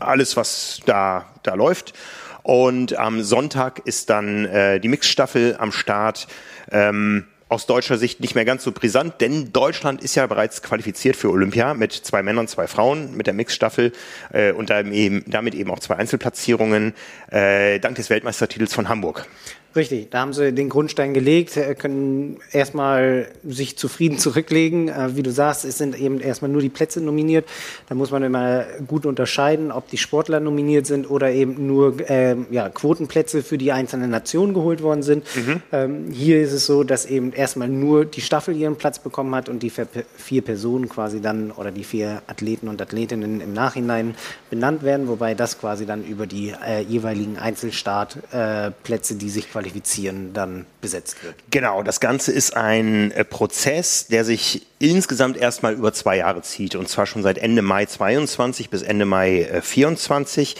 [0.00, 1.94] alles, was da, da läuft.
[2.42, 6.26] Und am Sonntag ist dann äh, die Mixstaffel am Start.
[6.70, 11.16] Ähm, aus deutscher Sicht nicht mehr ganz so brisant, denn Deutschland ist ja bereits qualifiziert
[11.16, 13.92] für Olympia mit zwei Männern, zwei Frauen mit der Mixstaffel
[14.32, 16.94] äh, und damit eben, damit eben auch zwei Einzelplatzierungen
[17.28, 19.26] äh, dank des Weltmeistertitels von Hamburg.
[19.76, 24.88] Richtig, da haben sie den Grundstein gelegt, äh, können erstmal sich zufrieden zurücklegen.
[24.88, 27.48] Äh, wie du sagst, es sind eben erstmal nur die Plätze nominiert.
[27.88, 32.34] Da muss man immer gut unterscheiden, ob die Sportler nominiert sind oder eben nur äh,
[32.50, 35.24] ja, Quotenplätze für die einzelnen Nationen geholt worden sind.
[35.36, 35.62] Mhm.
[35.70, 39.48] Ähm, hier ist es so, dass eben erstmal nur die Staffel ihren Platz bekommen hat
[39.48, 44.16] und die vier Personen quasi dann oder die vier Athleten und Athletinnen im Nachhinein
[44.50, 49.59] benannt werden, wobei das quasi dann über die äh, jeweiligen Einzelstartplätze, äh, die sich quasi
[49.60, 51.34] qualifizieren, dann besetzt wird.
[51.50, 56.76] Genau, das Ganze ist ein äh, Prozess, der sich insgesamt erstmal über zwei Jahre zieht.
[56.76, 60.56] Und zwar schon seit Ende Mai 22 bis Ende Mai äh, 24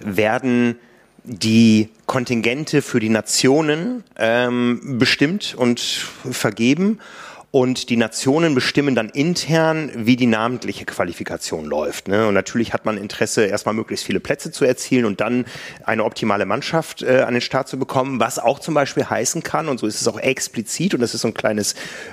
[0.00, 0.78] werden
[1.24, 7.00] die Kontingente für die Nationen ähm, bestimmt und vergeben
[7.50, 12.06] und die Nationen bestimmen dann intern, wie die namentliche Qualifikation läuft.
[12.06, 12.28] Ne?
[12.28, 15.46] Und natürlich hat man Interesse, erstmal möglichst viele Plätze zu erzielen und dann
[15.82, 19.68] eine optimale Mannschaft äh, an den Start zu bekommen, was auch zum Beispiel heißen kann,
[19.68, 21.72] und so ist es auch explizit, und das ist so ein kleines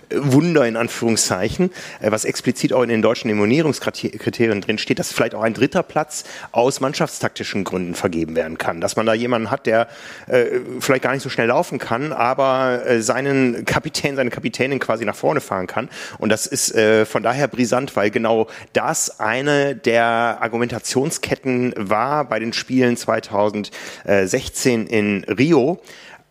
[0.09, 1.69] äh, Wunder in Anführungszeichen,
[1.99, 5.83] äh, was explizit auch in den deutschen Immunierungskriterien drin steht, dass vielleicht auch ein dritter
[5.83, 8.79] Platz aus mannschaftstaktischen Gründen vergeben werden kann.
[8.79, 9.89] Dass man da jemanden hat, der
[10.27, 10.45] äh,
[10.79, 15.15] vielleicht gar nicht so schnell laufen kann, aber äh, seinen Kapitän, seine Kapitänin quasi nach
[15.15, 15.89] vorne vorne fahren kann.
[16.19, 22.37] Und das ist äh, von daher brisant, weil genau das eine der Argumentationsketten war bei
[22.37, 25.81] den Spielen 2016 in Rio.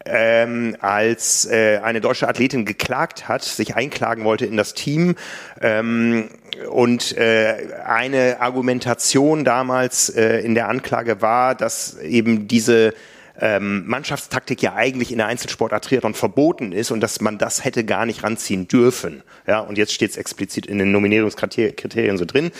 [0.06, 5.14] Ähm, als äh, eine deutsche Athletin geklagt hat, sich einklagen wollte in das Team
[5.62, 6.28] ähm,
[6.68, 7.54] und äh,
[7.86, 12.92] eine Argumentation damals äh, in der Anklage war, dass eben diese
[13.40, 17.84] ähm, Mannschaftstaktik ja eigentlich in der Einzelsportart Triathlon verboten ist und dass man das hätte
[17.84, 19.22] gar nicht ranziehen dürfen.
[19.46, 22.52] Ja, und jetzt steht es explizit in den Nominierungskriterien so drin.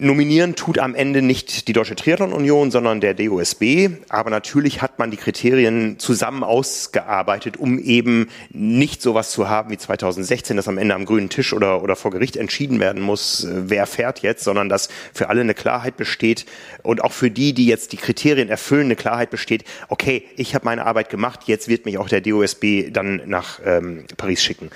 [0.00, 3.88] Nominieren tut am Ende nicht die Deutsche Triathlon Union, sondern der DOSB.
[4.08, 9.76] Aber natürlich hat man die Kriterien zusammen ausgearbeitet, um eben nicht sowas zu haben wie
[9.76, 13.50] 2016, dass am Ende am grünen Tisch oder, oder vor Gericht entschieden werden muss, äh,
[13.70, 16.46] wer fährt jetzt, sondern dass für alle eine Klarheit besteht
[16.84, 20.64] und auch für die, die jetzt die Kriterien erfüllen, eine Klarheit besteht, okay, ich habe
[20.64, 24.70] meine Arbeit gemacht, jetzt wird mich auch der DOSB dann nach ähm, Paris schicken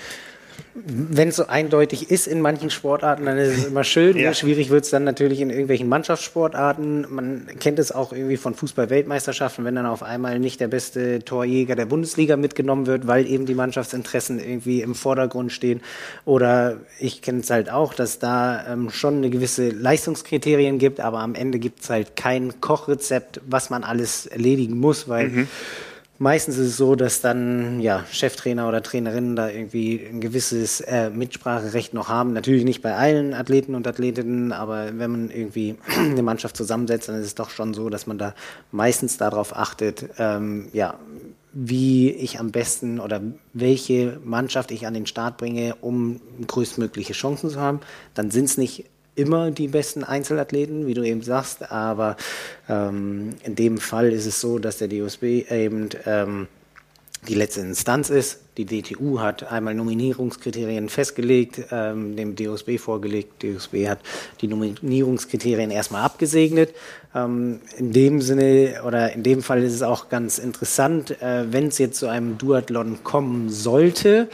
[0.75, 4.17] wenn es so eindeutig ist in manchen Sportarten, dann ist es immer schön.
[4.17, 4.33] ja.
[4.33, 7.05] Schwierig wird es dann natürlich in irgendwelchen Mannschaftssportarten.
[7.09, 11.75] Man kennt es auch irgendwie von Fußball-Weltmeisterschaften, wenn dann auf einmal nicht der beste Torjäger
[11.75, 15.81] der Bundesliga mitgenommen wird, weil eben die Mannschaftsinteressen irgendwie im Vordergrund stehen.
[16.25, 21.19] Oder ich kenne es halt auch, dass da ähm, schon eine gewisse Leistungskriterien gibt, aber
[21.19, 25.47] am Ende gibt es halt kein Kochrezept, was man alles erledigen muss, weil mhm
[26.23, 31.09] Meistens ist es so, dass dann ja, Cheftrainer oder Trainerinnen da irgendwie ein gewisses äh,
[31.09, 32.31] Mitspracherecht noch haben.
[32.31, 37.17] Natürlich nicht bei allen Athleten und Athletinnen, aber wenn man irgendwie eine Mannschaft zusammensetzt, dann
[37.17, 38.35] ist es doch schon so, dass man da
[38.71, 40.97] meistens darauf achtet, ähm, ja,
[41.51, 43.19] wie ich am besten oder
[43.51, 47.81] welche Mannschaft ich an den Start bringe, um größtmögliche Chancen zu haben.
[48.13, 52.17] Dann sind es nicht immer die besten Einzelathleten, wie du eben sagst, aber
[52.67, 56.47] ähm, in dem Fall ist es so, dass der DOSB eben ähm,
[57.27, 58.39] die letzte Instanz ist.
[58.57, 63.43] Die DTU hat einmal Nominierungskriterien festgelegt, ähm, dem DOSB vorgelegt.
[63.43, 63.99] DOSB hat
[64.41, 66.73] die Nominierungskriterien erstmal abgesegnet.
[67.15, 71.67] Ähm, in dem Sinne oder in dem Fall ist es auch ganz interessant, äh, wenn
[71.67, 74.29] es jetzt zu einem Duathlon kommen sollte,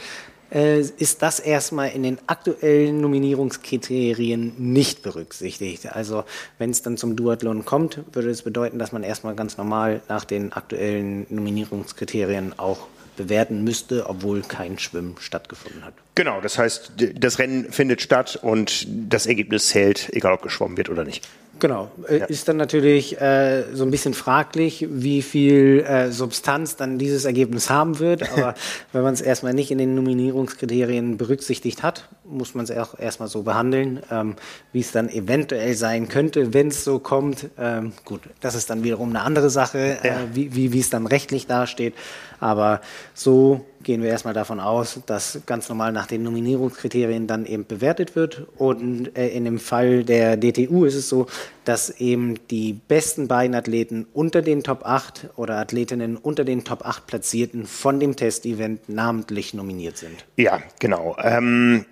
[0.50, 5.86] ist das erstmal in den aktuellen Nominierungskriterien nicht berücksichtigt.
[5.94, 6.24] Also
[6.58, 10.24] wenn es dann zum Duathlon kommt, würde es bedeuten, dass man erstmal ganz normal nach
[10.24, 15.94] den aktuellen Nominierungskriterien auch bewerten müsste, obwohl kein Schwimmen stattgefunden hat.
[16.14, 20.88] Genau, das heißt, das Rennen findet statt und das Ergebnis zählt, egal ob geschwommen wird
[20.88, 21.28] oder nicht.
[21.60, 21.90] Genau.
[22.08, 22.24] Äh, ja.
[22.24, 27.70] Ist dann natürlich äh, so ein bisschen fraglich, wie viel äh, Substanz dann dieses Ergebnis
[27.70, 28.30] haben wird.
[28.32, 28.54] Aber
[28.92, 33.28] wenn man es erstmal nicht in den Nominierungskriterien berücksichtigt hat, muss man es auch erstmal
[33.28, 34.36] so behandeln, ähm,
[34.72, 37.50] wie es dann eventuell sein könnte, wenn es so kommt.
[37.58, 40.16] Ähm, gut, das ist dann wiederum eine andere Sache, äh, ja.
[40.32, 41.94] wie, wie, wie es dann rechtlich dasteht.
[42.40, 42.80] Aber
[43.14, 48.16] so gehen wir erstmal davon aus, dass ganz normal nach den Nominierungskriterien dann eben bewertet
[48.16, 48.46] wird.
[48.56, 51.26] Und äh, in dem Fall der DTU ist es so,
[51.64, 56.84] dass eben die besten beiden Athleten unter den Top 8 oder Athletinnen unter den Top
[56.84, 60.24] 8 Platzierten von dem Testevent namentlich nominiert sind.
[60.36, 61.16] Ja, genau.
[61.22, 61.84] Ähm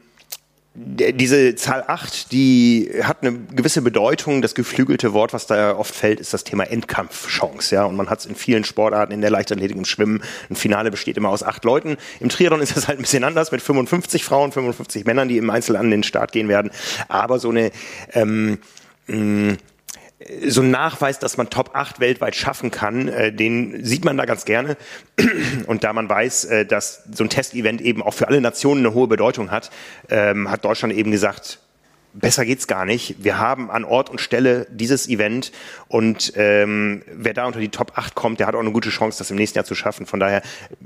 [0.80, 4.42] diese Zahl 8, die hat eine gewisse Bedeutung.
[4.42, 7.74] Das geflügelte Wort, was da oft fällt, ist das Thema Endkampfchance.
[7.74, 7.84] Ja?
[7.84, 10.22] Und man hat es in vielen Sportarten, in der Leichtathletik, im Schwimmen.
[10.48, 11.96] Ein Finale besteht immer aus acht Leuten.
[12.20, 15.50] Im Triathlon ist das halt ein bisschen anders mit 55 Frauen, 55 Männern, die im
[15.50, 16.70] Einzel an den Start gehen werden.
[17.08, 17.72] Aber so eine
[18.12, 18.58] ähm,
[19.08, 19.56] mh,
[20.46, 24.24] so ein Nachweis, dass man Top 8 weltweit schaffen kann, äh, den sieht man da
[24.24, 24.76] ganz gerne.
[25.66, 28.94] Und da man weiß, äh, dass so ein Testevent eben auch für alle Nationen eine
[28.94, 29.70] hohe Bedeutung hat,
[30.10, 31.58] ähm, hat Deutschland eben gesagt,
[32.12, 33.16] besser geht's gar nicht.
[33.22, 35.52] Wir haben an Ort und Stelle dieses Event
[35.88, 39.18] und ähm, wer da unter die Top 8 kommt, der hat auch eine gute Chance,
[39.18, 40.06] das im nächsten Jahr zu schaffen.
[40.06, 40.42] Von daher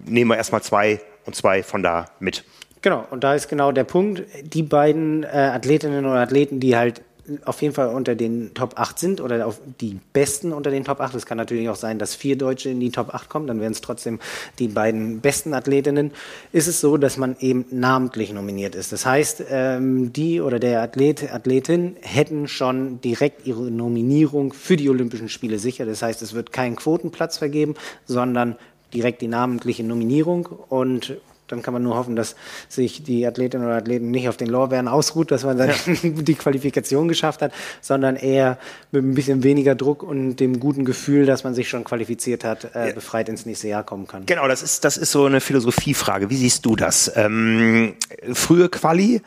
[0.06, 2.44] nehmen wir erstmal zwei und zwei von da mit.
[2.82, 4.24] Genau, und da ist genau der Punkt.
[4.42, 7.02] Die beiden äh, Athletinnen oder Athleten, die halt
[7.44, 11.00] auf jeden Fall unter den Top 8 sind oder auf die besten unter den Top
[11.00, 11.14] 8.
[11.14, 13.72] Es kann natürlich auch sein, dass vier Deutsche in die Top 8 kommen, dann wären
[13.72, 14.18] es trotzdem
[14.58, 16.10] die beiden besten Athletinnen.
[16.52, 18.92] Ist es so, dass man eben namentlich nominiert ist.
[18.92, 24.90] Das heißt, ähm, die oder der Athlet, Athletin hätten schon direkt ihre Nominierung für die
[24.90, 25.86] Olympischen Spiele sicher.
[25.86, 28.56] Das heißt, es wird kein Quotenplatz vergeben, sondern
[28.92, 31.16] direkt die namentliche Nominierung und
[31.52, 32.34] dann kann man nur hoffen, dass
[32.68, 35.74] sich die Athletinnen oder Athleten nicht auf den Lorbeeren ausruht, dass man dann ja.
[36.02, 38.58] die Qualifikation geschafft hat, sondern eher
[38.90, 42.74] mit ein bisschen weniger Druck und dem guten Gefühl, dass man sich schon qualifiziert hat,
[42.74, 44.26] äh, befreit ins nächste Jahr kommen kann.
[44.26, 46.30] Genau, das ist, das ist so eine Philosophiefrage.
[46.30, 47.12] Wie siehst du das?
[47.14, 47.94] Ähm,
[48.32, 49.20] frühe Quali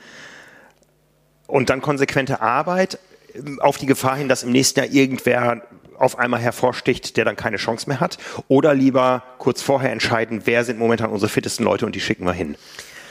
[1.48, 3.00] und dann konsequente Arbeit
[3.60, 5.62] auf die Gefahr hin, dass im nächsten Jahr irgendwer
[6.00, 8.18] auf einmal hervorsticht, der dann keine Chance mehr hat?
[8.48, 12.34] Oder lieber kurz vorher entscheiden, wer sind momentan unsere fittesten Leute und die schicken wir
[12.34, 12.56] hin?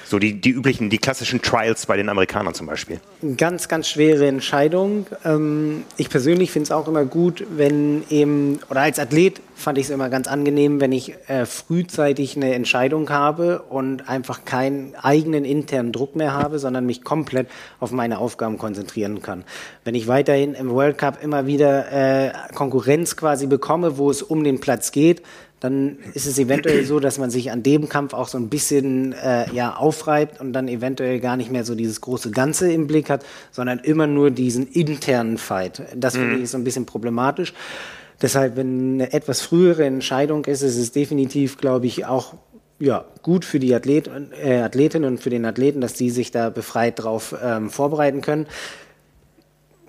[0.06, 3.00] So die, die üblichen, die klassischen Trials bei den Amerikanern zum Beispiel.
[3.36, 5.06] Ganz, ganz schwere Entscheidung.
[5.24, 9.84] Ähm, ich persönlich finde es auch immer gut, wenn eben, oder als Athlet fand ich
[9.84, 15.44] es immer ganz angenehm, wenn ich äh, frühzeitig eine Entscheidung habe und einfach keinen eigenen
[15.44, 17.48] internen Druck mehr habe, sondern mich komplett
[17.80, 19.44] auf meine Aufgaben konzentrieren kann.
[19.84, 24.44] Wenn ich weiterhin im World Cup immer wieder äh, Konkurrenz quasi bekomme, wo es um
[24.44, 25.22] den Platz geht,
[25.64, 29.14] dann ist es eventuell so, dass man sich an dem Kampf auch so ein bisschen
[29.14, 33.08] äh, ja, aufreibt und dann eventuell gar nicht mehr so dieses große Ganze im Blick
[33.08, 35.82] hat, sondern immer nur diesen internen Fight.
[35.96, 36.42] Das finde mhm.
[36.42, 37.54] ich so ein bisschen problematisch.
[38.20, 42.34] Deshalb, wenn eine etwas frühere Entscheidung ist, ist es definitiv, glaube ich, auch
[42.78, 44.10] ja, gut für die Athlet,
[44.44, 48.46] äh, Athletinnen und für den Athleten, dass die sich da befreit drauf ähm, vorbereiten können.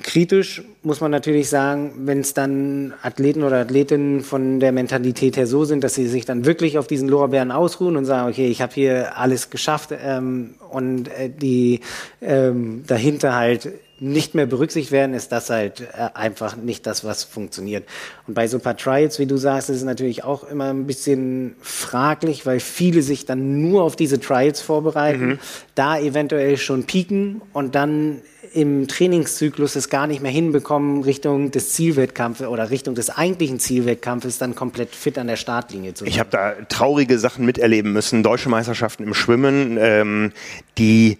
[0.04, 5.48] Kritisch muss man natürlich sagen, wenn es dann Athleten oder Athletinnen von der Mentalität her
[5.48, 8.62] so sind, dass sie sich dann wirklich auf diesen Lorbeeren ausruhen und sagen, okay, ich
[8.62, 11.80] habe hier alles geschafft ähm, und äh, die
[12.22, 17.24] ähm, dahinter halt nicht mehr berücksichtigt werden, ist das halt äh, einfach nicht das, was
[17.24, 17.88] funktioniert.
[18.28, 20.86] Und bei so ein paar Trials, wie du sagst, ist es natürlich auch immer ein
[20.86, 25.40] bisschen fraglich, weil viele sich dann nur auf diese Trials vorbereiten, mhm.
[25.76, 28.22] da eventuell schon pieken und dann
[28.54, 34.38] im Trainingszyklus es gar nicht mehr hinbekommen, Richtung des Zielwettkampfes oder Richtung des eigentlichen Zielwettkampfes
[34.38, 36.10] dann komplett fit an der Startlinie zu sein.
[36.10, 38.24] Ich habe da traurige Sachen miterleben müssen.
[38.24, 40.32] Deutsche Meisterschaften im Schwimmen, ähm,
[40.78, 41.18] die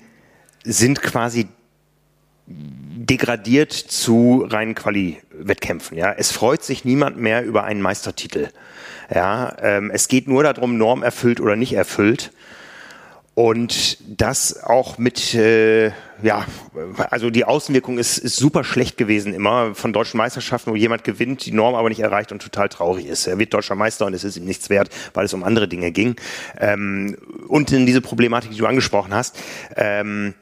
[0.64, 1.48] sind quasi
[2.48, 5.98] degradiert zu reinen Quali-Wettkämpfen.
[5.98, 8.50] Ja, es freut sich niemand mehr über einen Meistertitel.
[9.14, 12.32] Ja, ähm, es geht nur darum, Norm erfüllt oder nicht erfüllt.
[13.36, 15.88] Und das auch mit, äh,
[16.24, 16.46] ja,
[17.10, 21.46] also die Außenwirkung ist, ist super schlecht gewesen immer von deutschen Meisterschaften, wo jemand gewinnt,
[21.46, 23.28] die Norm aber nicht erreicht und total traurig ist.
[23.28, 25.92] Er wird deutscher Meister und es ist ihm nichts wert, weil es um andere Dinge
[25.92, 26.16] ging.
[26.58, 27.18] Ähm,
[27.50, 29.38] und in diese Problematik, die du angesprochen hast,
[29.76, 30.34] ähm,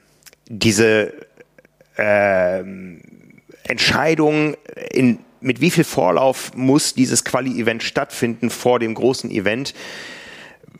[0.47, 1.13] diese
[1.97, 3.01] ähm,
[3.63, 4.55] Entscheidung
[4.91, 9.73] in mit wie viel Vorlauf muss dieses Quali-Event stattfinden vor dem großen Event,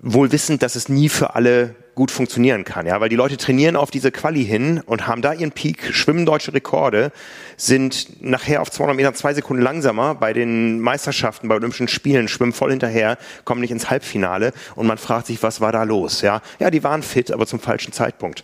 [0.02, 3.76] wohl wissend, dass es nie für alle gut funktionieren kann, ja, weil die Leute trainieren
[3.76, 7.12] auf diese Quali hin und haben da ihren Peak, schwimmen deutsche Rekorde,
[7.56, 12.52] sind nachher auf 200 Metern zwei Sekunden langsamer bei den Meisterschaften, bei Olympischen Spielen, schwimmen
[12.52, 16.42] voll hinterher, kommen nicht ins Halbfinale und man fragt sich, was war da los, ja?
[16.60, 18.44] Ja, die waren fit, aber zum falschen Zeitpunkt.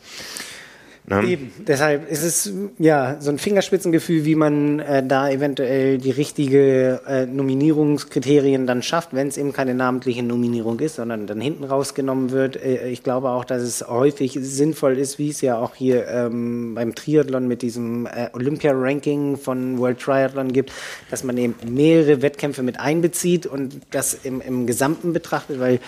[1.09, 1.23] Ne?
[1.27, 7.01] Eben, deshalb ist es ja so ein Fingerspitzengefühl, wie man äh, da eventuell die richtige
[7.07, 12.29] äh, Nominierungskriterien dann schafft, wenn es eben keine namentliche Nominierung ist, sondern dann hinten rausgenommen
[12.29, 12.63] wird.
[12.63, 16.75] Äh, ich glaube auch, dass es häufig sinnvoll ist, wie es ja auch hier ähm,
[16.75, 20.71] beim Triathlon mit diesem äh, Olympia-Ranking von World Triathlon gibt,
[21.09, 25.79] dass man eben mehrere Wettkämpfe mit einbezieht und das im, im Gesamten betrachtet, weil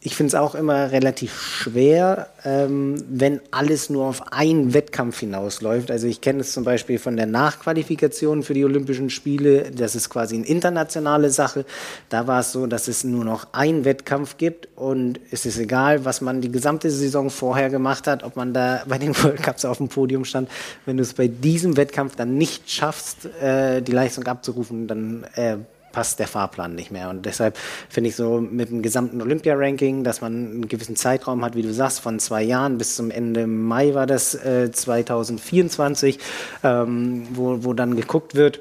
[0.00, 5.90] ich finde es auch immer relativ schwer, ähm, wenn alles nur auf einen Wettkampf hinausläuft.
[5.90, 9.72] Also ich kenne es zum Beispiel von der Nachqualifikation für die Olympischen Spiele.
[9.72, 11.64] Das ist quasi eine internationale Sache.
[12.10, 16.04] Da war es so, dass es nur noch einen Wettkampf gibt und es ist egal,
[16.04, 19.64] was man die gesamte Saison vorher gemacht hat, ob man da bei den World Cups
[19.64, 20.48] auf dem Podium stand.
[20.86, 25.56] Wenn du es bei diesem Wettkampf dann nicht schaffst, äh, die Leistung abzurufen, dann äh,
[25.98, 27.10] passt der Fahrplan nicht mehr.
[27.10, 27.58] Und deshalb
[27.88, 31.72] finde ich so mit dem gesamten Olympia-Ranking, dass man einen gewissen Zeitraum hat, wie du
[31.74, 36.20] sagst, von zwei Jahren bis zum Ende Mai war das äh, 2024,
[36.62, 38.60] ähm, wo, wo dann geguckt wird,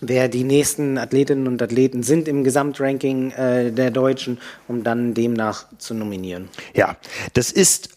[0.00, 4.38] wer die nächsten Athletinnen und Athleten sind im Gesamtranking äh, der Deutschen,
[4.68, 6.50] um dann demnach zu nominieren.
[6.72, 6.96] Ja,
[7.32, 7.88] das ist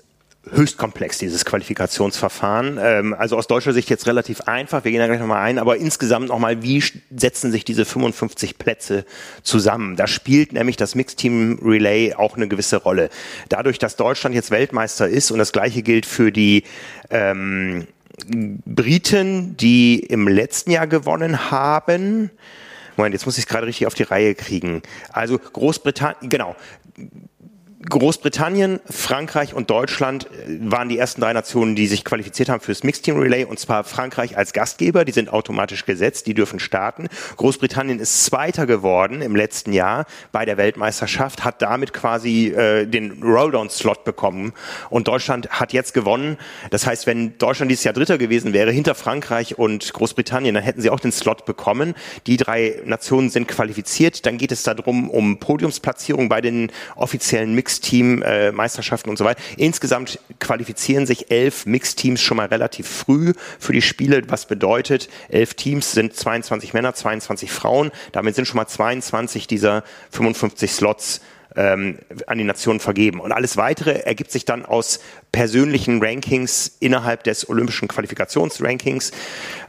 [0.51, 2.79] höchst komplex, dieses Qualifikationsverfahren.
[2.81, 5.77] Ähm, also aus deutscher Sicht jetzt relativ einfach, wir gehen da gleich nochmal ein, aber
[5.77, 6.83] insgesamt nochmal, wie
[7.15, 9.05] setzen sich diese 55 Plätze
[9.43, 9.95] zusammen?
[9.95, 13.09] Da spielt nämlich das Mixed Team Relay auch eine gewisse Rolle.
[13.49, 16.63] Dadurch, dass Deutschland jetzt Weltmeister ist und das gleiche gilt für die
[17.09, 17.87] ähm,
[18.65, 22.31] Briten, die im letzten Jahr gewonnen haben,
[22.97, 24.81] Moment, jetzt muss ich es gerade richtig auf die Reihe kriegen.
[25.11, 26.55] Also Großbritannien, genau.
[27.89, 32.83] Großbritannien, Frankreich und Deutschland äh, waren die ersten drei Nationen, die sich qualifiziert haben fürs
[32.83, 37.07] Mixed Team Relay und zwar Frankreich als Gastgeber, die sind automatisch gesetzt, die dürfen starten.
[37.37, 43.23] Großbritannien ist Zweiter geworden im letzten Jahr bei der Weltmeisterschaft, hat damit quasi äh, den
[43.23, 44.53] Rolldown-Slot bekommen
[44.89, 46.37] und Deutschland hat jetzt gewonnen.
[46.71, 50.81] Das heißt, wenn Deutschland dieses Jahr Dritter gewesen wäre, hinter Frankreich und Großbritannien, dann hätten
[50.81, 51.95] sie auch den Slot bekommen.
[52.25, 54.25] Die drei Nationen sind qualifiziert.
[54.25, 59.41] Dann geht es darum, um Podiumsplatzierung bei den offiziellen Mixed Mixteam-Meisterschaften äh, und so weiter.
[59.57, 65.53] Insgesamt qualifizieren sich elf Mixteams schon mal relativ früh für die Spiele, was bedeutet, elf
[65.53, 67.91] Teams sind 22 Männer, 22 Frauen.
[68.11, 71.21] Damit sind schon mal 22 dieser 55 Slots
[71.55, 73.19] ähm, an die Nationen vergeben.
[73.19, 74.99] Und alles weitere ergibt sich dann aus
[75.31, 79.11] persönlichen Rankings innerhalb des olympischen Qualifikationsrankings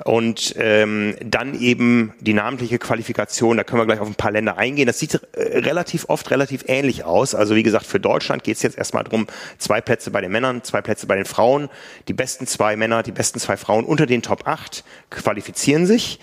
[0.05, 3.57] und ähm, dann eben die namentliche Qualifikation.
[3.57, 4.87] Da können wir gleich auf ein paar Länder eingehen.
[4.87, 7.35] Das sieht äh, relativ oft relativ ähnlich aus.
[7.35, 9.27] Also wie gesagt, für Deutschland geht es jetzt erstmal darum,
[9.59, 11.69] zwei Plätze bei den Männern, zwei Plätze bei den Frauen.
[12.07, 16.21] Die besten zwei Männer, die besten zwei Frauen unter den Top 8 qualifizieren sich.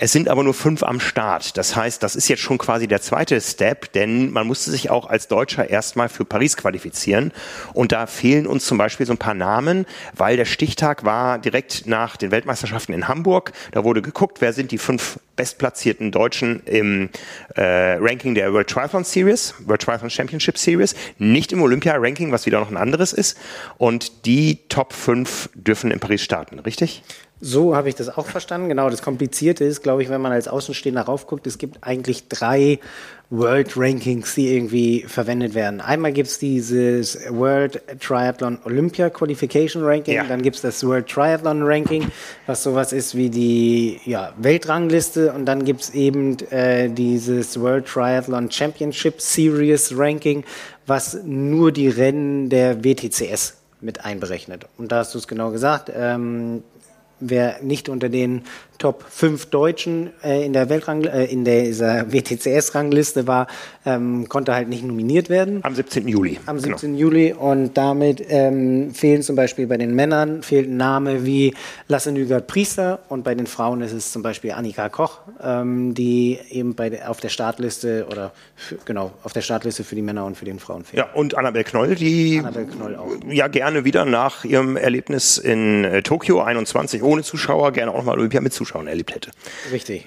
[0.00, 1.56] Es sind aber nur fünf am Start.
[1.56, 5.06] Das heißt, das ist jetzt schon quasi der zweite Step, denn man musste sich auch
[5.06, 7.32] als Deutscher erstmal für Paris qualifizieren.
[7.72, 11.86] Und da fehlen uns zum Beispiel so ein paar Namen, weil der Stichtag war direkt
[11.86, 13.52] nach den Weltmeisterschaften in Hamburg.
[13.72, 17.10] Da wurde geguckt, wer sind die fünf bestplatzierten Deutschen im
[17.56, 22.60] äh, Ranking der World Triathlon Series, World Triathlon Championship Series, nicht im Olympia-Ranking, was wieder
[22.60, 23.38] noch ein anderes ist.
[23.78, 27.02] Und die Top 5 dürfen in Paris starten, richtig?
[27.40, 28.68] So habe ich das auch verstanden.
[28.68, 32.80] Genau, das Komplizierte ist, glaube ich, wenn man als Außenstehender raufguckt, es gibt eigentlich drei
[33.30, 35.80] World Rankings, die irgendwie verwendet werden.
[35.80, 40.24] Einmal gibt es dieses World Triathlon Olympia Qualification Ranking, ja.
[40.24, 42.10] dann gibt es das World Triathlon Ranking,
[42.46, 47.86] was sowas ist wie die ja, Weltrangliste und dann gibt es eben äh, dieses World
[47.86, 50.42] Triathlon Championship Series Ranking,
[50.86, 54.66] was nur die Rennen der WTCS mit einberechnet.
[54.78, 55.92] Und da hast du es genau gesagt.
[55.94, 56.62] Ähm,
[57.20, 58.42] wer nicht unter den
[58.78, 63.48] Top 5 Deutschen äh, in der Weltrang äh, in dieser WTCS-Rangliste war,
[63.84, 65.60] ähm, konnte halt nicht nominiert werden.
[65.64, 66.06] Am 17.
[66.06, 66.38] Juli.
[66.46, 66.92] Am 17.
[66.92, 67.00] Genau.
[67.00, 71.54] Juli und damit ähm, fehlen zum Beispiel bei den Männern fehlt ein Name wie
[71.88, 76.38] Lasse Nygard Priester und bei den Frauen ist es zum Beispiel Annika Koch, ähm, die
[76.50, 80.24] eben bei der, auf der Startliste oder für, genau auf der Startliste für die Männer
[80.24, 80.98] und für den Frauen fehlt.
[80.98, 83.08] Ja und Annabel Knoll, die Annabel Knoll auch.
[83.28, 88.12] ja gerne wieder nach ihrem Erlebnis in äh, Tokio 21 ohne Zuschauer gerne auch mal
[88.12, 89.30] Olympia mit Zuschauern erlebt hätte.
[89.72, 90.04] Richtig.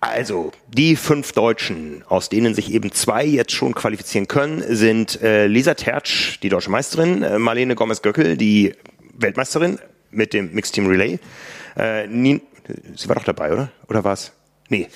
[0.00, 5.46] Also, die fünf Deutschen, aus denen sich eben zwei jetzt schon qualifizieren können, sind äh,
[5.46, 8.74] Lisa Tertsch, die deutsche Meisterin, äh, Marlene Gomez-Göckel, die
[9.14, 9.78] Weltmeisterin
[10.10, 11.18] mit dem Mixed Team Relay.
[11.76, 12.40] Äh, Nien,
[12.94, 13.70] sie war doch dabei, oder?
[13.88, 14.32] Oder war's?
[14.68, 14.88] Nee.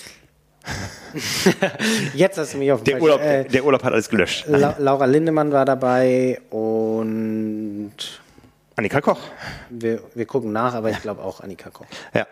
[2.14, 4.44] Jetzt hast du mich auf den der Urlaub, äh, der Urlaub hat alles gelöscht.
[4.46, 7.49] La Laura Lindemann war dabei und
[8.80, 9.20] Annika Koch.
[9.68, 11.84] Wir, wir gucken nach, aber ich glaube auch Annika Koch.
[12.14, 12.26] Ja.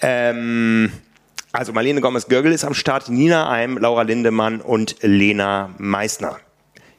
[0.00, 0.92] Ähm,
[1.50, 6.38] also Marlene Gomez-Görgel ist am Start, Nina Eim, Laura Lindemann und Lena Meissner.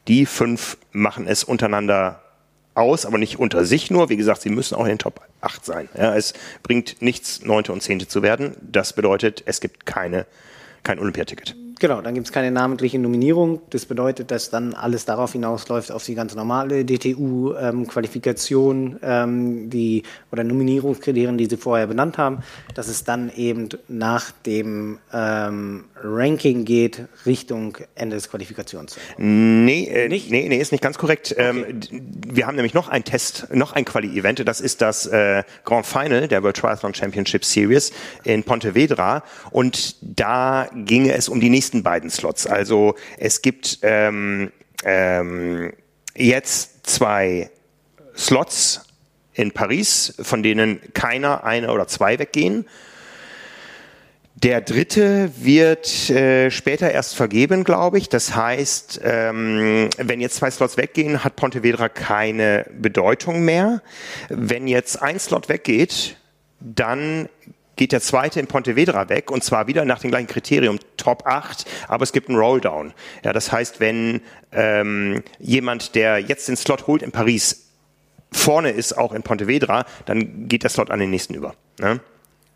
[0.10, 2.22] Die fünf machen es untereinander
[2.74, 4.10] aus, aber nicht unter sich nur.
[4.10, 5.88] Wie gesagt, sie müssen auch in den Top 8 sein.
[5.97, 8.58] Ja, es bringt nichts, Neunte und Zehnte zu werden.
[8.62, 10.26] Das bedeutet, es gibt keine,
[10.84, 11.56] kein Olympiaticket.
[11.80, 13.62] Genau, dann gibt es keine namentliche Nominierung.
[13.70, 20.04] Das bedeutet, dass dann alles darauf hinausläuft, auf die ganz normale DTU-Qualifikation, ähm, ähm, die
[20.30, 22.40] oder Nominierungskriterien, die Sie vorher benannt haben,
[22.76, 28.98] dass es dann eben nach dem ähm, Ranking geht Richtung Ende des Qualifikations.
[29.18, 30.30] Nee, äh, nicht?
[30.32, 31.32] nee, nee, ist nicht ganz korrekt.
[31.32, 31.50] Okay.
[31.50, 31.80] Ähm,
[32.28, 34.46] wir haben nämlich noch ein Test, noch ein Quali-Event.
[34.46, 37.94] Das ist das äh, Grand Final der World Triathlon Championship Series
[38.26, 39.24] in Pontevedra.
[39.52, 42.48] Und da ginge es um die nächste nächsten beiden Slots.
[42.48, 44.52] Also es gibt ähm,
[44.84, 45.72] ähm,
[46.16, 47.52] jetzt zwei
[48.18, 48.82] Slots
[49.34, 52.66] in Paris, von denen keiner, einer oder zwei weggehen.
[54.34, 58.10] Der dritte wird äh, später erst vergeben, glaube ich.
[58.10, 63.84] Das heißt, ähm, wenn jetzt zwei Slots weggehen, hat Pontevedra keine Bedeutung mehr.
[64.30, 66.16] Wenn jetzt ein Slot weggeht,
[66.62, 67.30] dann
[67.80, 71.66] geht der zweite in Pontevedra weg und zwar wieder nach dem gleichen Kriterium Top 8,
[71.88, 72.94] aber es gibt einen Rolldown.
[73.24, 74.20] Ja, das heißt, wenn
[74.52, 77.70] ähm, jemand, der jetzt den Slot holt in Paris,
[78.34, 81.56] vorne ist auch in Pontevedra, dann geht der Slot an den nächsten über.
[81.80, 82.02] Ne?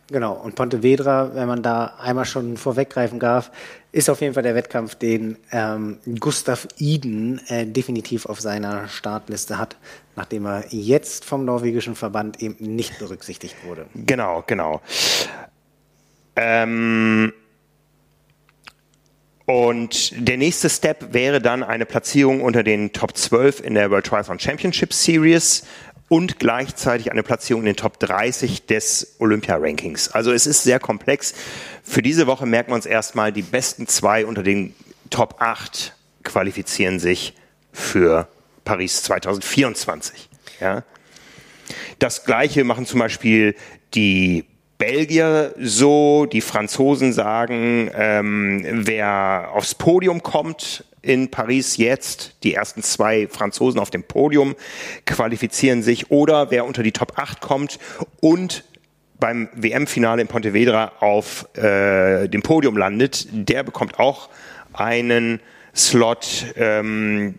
[0.08, 3.50] Genau, und Pontevedra, wenn man da einmal schon vorweggreifen darf,
[3.94, 9.58] ist auf jeden Fall der Wettkampf, den ähm, Gustav Iden äh, definitiv auf seiner Startliste
[9.58, 9.78] hat,
[10.16, 13.86] nachdem er jetzt vom norwegischen Verband eben nicht berücksichtigt wurde.
[13.94, 14.82] Genau, genau.
[16.36, 17.34] Ähm
[19.46, 24.06] und der nächste Step wäre dann eine Platzierung unter den Top 12 in der World
[24.06, 25.64] Triathlon Championship Series
[26.08, 30.10] und gleichzeitig eine Platzierung in den Top 30 des Olympia-Rankings.
[30.12, 31.34] Also es ist sehr komplex.
[31.84, 34.76] Für diese Woche merken wir uns erstmal, die besten zwei unter den
[35.10, 35.94] Top 8
[36.24, 37.34] qualifizieren sich
[37.72, 38.28] für
[38.64, 40.30] Paris 2024.
[40.60, 40.84] Ja.
[42.00, 43.56] Das gleiche machen zum Beispiel
[43.94, 44.46] die
[44.78, 52.82] Belgier so, die Franzosen sagen, ähm, wer aufs Podium kommt in Paris jetzt, die ersten
[52.82, 54.56] zwei Franzosen auf dem Podium
[55.06, 57.78] qualifizieren sich oder wer unter die Top 8 kommt
[58.20, 58.64] und
[59.20, 64.30] beim WM-Finale in Pontevedra auf äh, dem Podium landet, der bekommt auch
[64.74, 65.40] einen
[65.76, 66.54] Slot.
[66.58, 67.36] Ähm,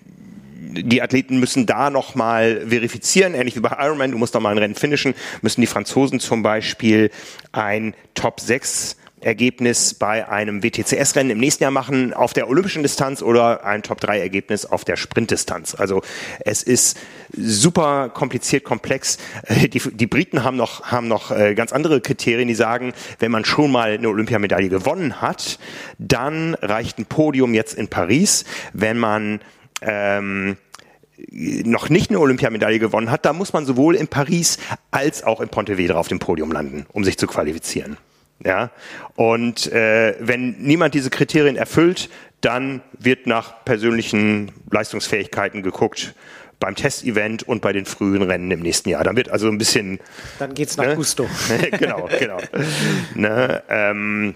[0.72, 4.58] die Athleten müssen da nochmal verifizieren, ähnlich wie bei Ironman, du musst da mal ein
[4.58, 7.10] Rennen finishen, müssen die Franzosen zum Beispiel
[7.52, 13.22] ein Top 6 Ergebnis bei einem WTCS-Rennen im nächsten Jahr machen auf der olympischen Distanz
[13.22, 15.74] oder ein Top-3-Ergebnis auf der Sprintdistanz.
[15.74, 16.02] Also
[16.40, 16.98] es ist
[17.32, 19.18] super kompliziert, komplex.
[19.44, 23.30] Äh, die, die Briten haben noch, haben noch äh, ganz andere Kriterien, die sagen, wenn
[23.30, 25.58] man schon mal eine Olympiamedaille gewonnen hat,
[25.98, 28.44] dann reicht ein Podium jetzt in Paris.
[28.72, 29.40] Wenn man
[29.85, 30.57] ähm,
[31.30, 34.59] noch nicht eine Olympiamedaille gewonnen hat, da muss man sowohl in Paris
[34.91, 37.97] als auch in Pontevedra auf dem Podium landen, um sich zu qualifizieren.
[38.45, 38.70] Ja,
[39.14, 42.11] und äh, wenn niemand diese Kriterien erfüllt,
[42.41, 46.14] dann wird nach persönlichen Leistungsfähigkeiten geguckt
[46.61, 49.05] beim Testevent und bei den frühen Rennen im nächsten Jahr.
[49.05, 50.01] Dann wird also ein bisschen.
[50.39, 50.97] Dann geht's nach ne?
[50.97, 51.28] Gusto.
[51.78, 52.39] genau, genau.
[53.14, 54.35] ne, ähm,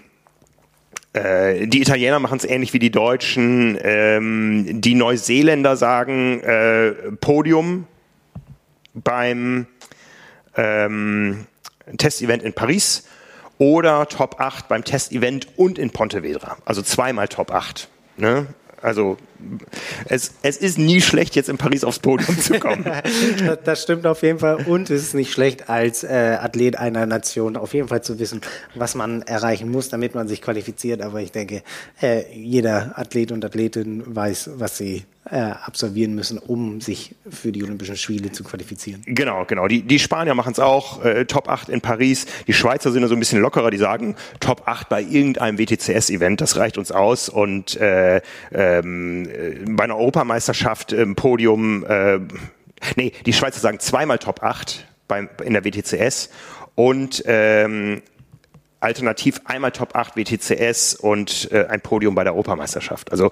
[1.13, 3.77] äh, die Italiener machen es ähnlich wie die Deutschen.
[3.81, 7.87] Ähm, die Neuseeländer sagen äh, Podium
[8.93, 9.67] beim
[10.55, 11.47] ähm,
[11.97, 13.07] Testevent in Paris
[13.57, 16.57] oder Top 8 beim Testevent und in Pontevedra.
[16.65, 17.89] Also zweimal Top 8.
[18.17, 18.47] Ne?
[18.81, 19.17] Also
[20.05, 22.85] es, es ist nie schlecht, jetzt in Paris aufs Podium zu kommen.
[23.63, 24.65] das stimmt auf jeden Fall.
[24.65, 28.41] Und es ist nicht schlecht, als äh, Athlet einer Nation auf jeden Fall zu wissen,
[28.75, 31.01] was man erreichen muss, damit man sich qualifiziert.
[31.01, 31.63] Aber ich denke,
[32.01, 37.63] äh, jeder Athlet und Athletin weiß, was sie äh, absolvieren müssen, um sich für die
[37.63, 39.01] Olympischen Spiele zu qualifizieren.
[39.05, 39.67] Genau, genau.
[39.67, 42.25] Die, die Spanier machen es auch, äh, Top 8 in Paris.
[42.47, 46.57] Die Schweizer sind so ein bisschen lockerer, die sagen, Top 8 bei irgendeinem WTCS-Event, das
[46.57, 47.29] reicht uns aus.
[47.29, 48.21] Und äh,
[48.51, 49.29] ähm,
[49.69, 52.19] bei einer Europameisterschaft im Podium, äh,
[52.95, 56.29] nee, die Schweizer sagen zweimal Top 8 beim, in der WTCS
[56.75, 58.01] und ähm,
[58.79, 63.11] alternativ einmal Top 8 WTCS und äh, ein Podium bei der Europameisterschaft.
[63.11, 63.29] Also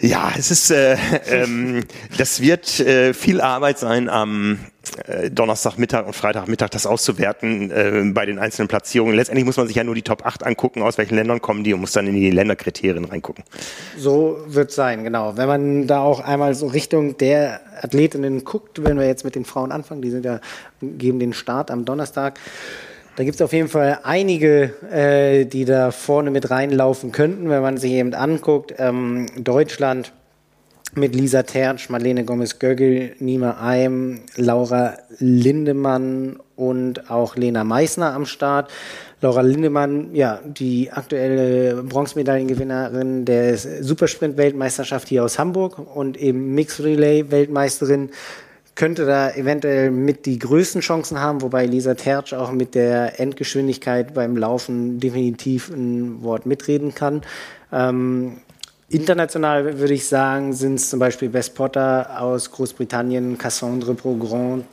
[0.00, 0.96] Ja, es ist, äh,
[1.28, 1.84] ähm,
[2.16, 4.60] das wird äh, viel Arbeit sein am
[5.06, 9.16] äh, Donnerstagmittag und Freitagmittag das auszuwerten äh, bei den einzelnen Platzierungen.
[9.16, 11.74] Letztendlich muss man sich ja nur die Top 8 angucken, aus welchen Ländern kommen die
[11.74, 13.42] und muss dann in die Länderkriterien reingucken.
[13.96, 15.36] So wird sein, genau.
[15.36, 19.44] Wenn man da auch einmal so Richtung der Athletinnen guckt, wenn wir jetzt mit den
[19.44, 20.40] Frauen anfangen, die sind ja,
[20.80, 22.38] geben den Start am Donnerstag.
[23.18, 27.62] Da gibt es auf jeden Fall einige, äh, die da vorne mit reinlaufen könnten, wenn
[27.62, 28.74] man sich eben anguckt.
[28.78, 30.12] Ähm, Deutschland
[30.94, 38.70] mit Lisa Tertsch, Marlene Gomez-Göggel, Nima Eim, Laura Lindemann und auch Lena Meissner am Start.
[39.20, 48.10] Laura Lindemann, ja, die aktuelle Bronzemedaillengewinnerin der Supersprint-Weltmeisterschaft hier aus Hamburg und eben Mixed Relay-Weltmeisterin
[48.78, 54.14] könnte da eventuell mit die größten Chancen haben, wobei Lisa Tertsch auch mit der Endgeschwindigkeit
[54.14, 57.22] beim Laufen definitiv ein Wort mitreden kann.
[57.72, 58.36] Ähm,
[58.88, 64.64] international würde ich sagen, sind es zum Beispiel Bess Potter aus Großbritannien, Cassandre Progrand,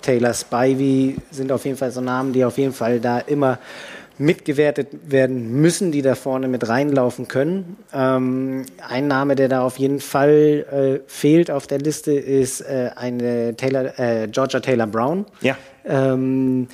[0.00, 3.58] Taylor Spivey sind auf jeden Fall so Namen, die auf jeden Fall da immer
[4.18, 7.76] mitgewertet werden müssen, die da vorne mit reinlaufen können.
[7.94, 12.90] Ähm, ein Name, der da auf jeden Fall äh, fehlt auf der Liste, ist äh,
[12.96, 15.24] eine Taylor, äh, Georgia Taylor Brown.
[15.40, 15.56] Ja.
[15.84, 16.68] Ähm,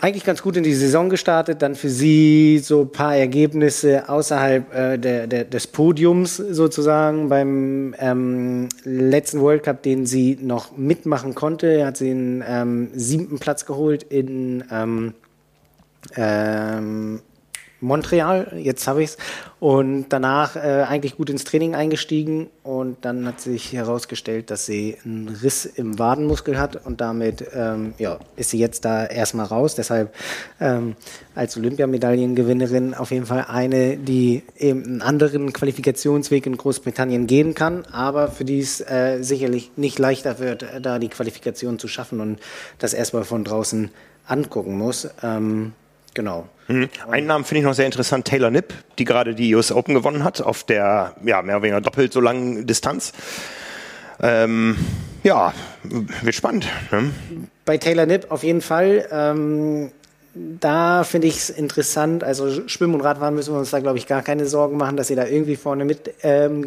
[0.00, 4.74] eigentlich ganz gut in die Saison gestartet, dann für sie so ein paar Ergebnisse außerhalb
[4.74, 7.28] äh, der, der, des Podiums sozusagen.
[7.28, 13.38] Beim ähm, letzten World Cup, den sie noch mitmachen konnte, hat sie den ähm, siebten
[13.38, 15.14] Platz geholt in ähm,
[16.16, 17.20] ähm,
[17.80, 19.18] Montreal, jetzt habe ich es.
[19.60, 24.96] Und danach äh, eigentlich gut ins Training eingestiegen und dann hat sich herausgestellt, dass sie
[25.04, 29.74] einen Riss im Wadenmuskel hat und damit ähm, ja, ist sie jetzt da erstmal raus.
[29.74, 30.14] Deshalb
[30.60, 30.96] ähm,
[31.34, 37.84] als Olympiamedaillengewinnerin auf jeden Fall eine, die eben einen anderen Qualifikationsweg in Großbritannien gehen kann,
[37.92, 42.40] aber für die es äh, sicherlich nicht leichter wird, da die Qualifikation zu schaffen und
[42.78, 43.90] das erstmal von draußen
[44.26, 45.08] angucken muss.
[45.22, 45.72] Ähm,
[46.18, 46.48] Genau.
[46.66, 46.88] Mhm.
[47.08, 50.24] Einen Namen finde ich noch sehr interessant, Taylor Nipp, die gerade die US Open gewonnen
[50.24, 53.12] hat, auf der ja, mehr oder weniger doppelt so langen Distanz.
[54.20, 54.76] Ähm,
[55.22, 55.54] ja,
[55.84, 56.66] wird spannend.
[56.90, 57.12] Ne?
[57.64, 59.06] Bei Taylor Nipp auf jeden Fall.
[59.12, 59.92] Ähm,
[60.34, 62.24] da finde ich es interessant.
[62.24, 65.06] Also Schwimmen und Radfahren müssen wir uns da, glaube ich, gar keine Sorgen machen, dass
[65.06, 66.16] sie da irgendwie vorne mitgeht.
[66.24, 66.64] Ähm,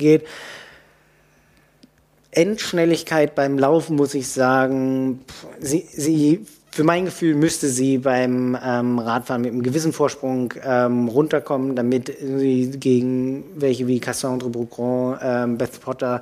[2.32, 5.26] Endschnelligkeit beim Laufen, muss ich sagen,
[5.60, 11.10] sie, sie für mein Gefühl müsste sie beim ähm, Radfahren mit einem gewissen Vorsprung ähm,
[11.10, 16.22] runterkommen, damit sie gegen welche wie Cassandre Boucron, ähm, Beth Potter,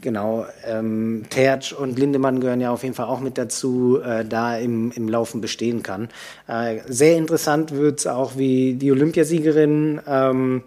[0.00, 4.56] genau, ähm, Tertsch und Lindemann gehören ja auf jeden Fall auch mit dazu, äh, da
[4.56, 6.08] im, im Laufen bestehen kann.
[6.48, 10.64] Äh, sehr interessant wird es auch, wie die Olympiasiegerin ähm,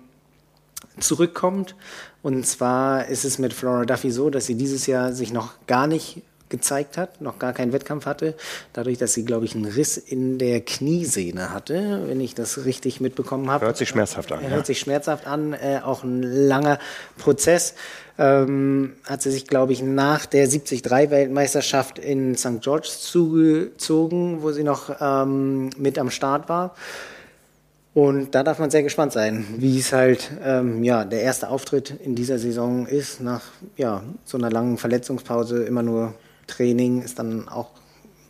[1.00, 1.76] zurückkommt.
[2.24, 5.88] Und zwar ist es mit Flora Duffy so, dass sie dieses Jahr sich noch gar
[5.88, 8.36] nicht gezeigt hat, noch gar keinen Wettkampf hatte,
[8.74, 13.02] dadurch, dass sie, glaube ich, einen Riss in der Kniesehne hatte, wenn ich das richtig
[13.02, 13.66] mitbekommen habe.
[13.66, 14.42] Hört sich schmerzhaft an.
[14.42, 14.66] Hört ja.
[14.66, 16.80] sich schmerzhaft an, äh, auch ein langer
[17.18, 17.76] Prozess.
[18.20, 22.62] Ähm, hat sie sich, glaube ich, nach der 73-Weltmeisterschaft in St.
[22.62, 26.76] George zugezogen, wo sie noch ähm, mit am Start war.
[27.98, 31.90] Und da darf man sehr gespannt sein, wie es halt ähm, ja, der erste Auftritt
[31.90, 33.42] in dieser Saison ist, nach
[33.76, 36.14] ja, so einer langen Verletzungspause immer nur
[36.48, 37.70] Training ist dann auch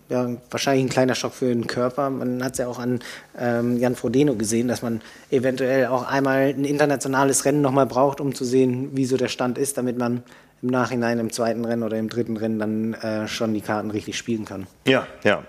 [0.10, 2.10] ja, wahrscheinlich ein kleiner Schock für den Körper.
[2.10, 3.00] Man hat es ja auch an
[3.38, 5.02] ähm, Jan Frodeno gesehen, dass man
[5.32, 9.58] eventuell auch einmal ein internationales Rennen nochmal braucht, um zu sehen, wie so der Stand
[9.58, 10.24] ist, damit man
[10.62, 14.18] im Nachhinein im zweiten Rennen oder im dritten Rennen dann äh, schon die Karten richtig
[14.18, 14.68] spielen kann.
[14.86, 15.44] Ja, ja.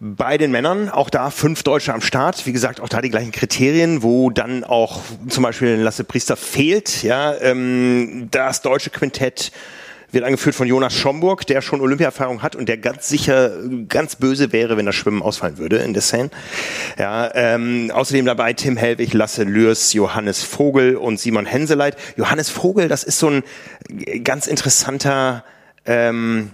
[0.00, 2.46] Bei den Männern, auch da fünf Deutsche am Start.
[2.46, 7.02] Wie gesagt, auch da die gleichen Kriterien, wo dann auch zum Beispiel Lasse Priester fehlt.
[7.02, 9.50] Ja, ähm, das deutsche Quintett
[10.10, 13.52] wird angeführt von Jonas Schomburg, der schon Olympiaerfahrung hat und der ganz sicher
[13.88, 16.30] ganz böse wäre, wenn das Schwimmen ausfallen würde in der Seine.
[16.98, 21.96] Ja, ähm, außerdem dabei Tim Hellwig, Lasse Lürs, Johannes Vogel und Simon Henseleit.
[22.16, 23.42] Johannes Vogel, das ist so ein
[24.24, 25.44] ganz interessanter
[25.84, 26.50] ähm,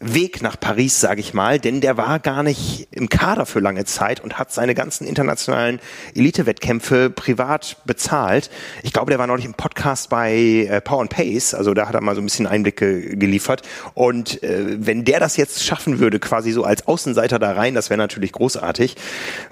[0.00, 3.84] Weg nach Paris, sage ich mal, denn der war gar nicht im Kader für lange
[3.84, 5.80] Zeit und hat seine ganzen internationalen
[6.14, 8.48] Elite-Wettkämpfe privat bezahlt.
[8.84, 11.96] Ich glaube, der war neulich im Podcast bei äh, Power and Pace, also da hat
[11.96, 13.62] er mal so ein bisschen Einblicke geliefert.
[13.94, 17.90] Und äh, wenn der das jetzt schaffen würde, quasi so als Außenseiter da rein, das
[17.90, 18.94] wäre natürlich großartig.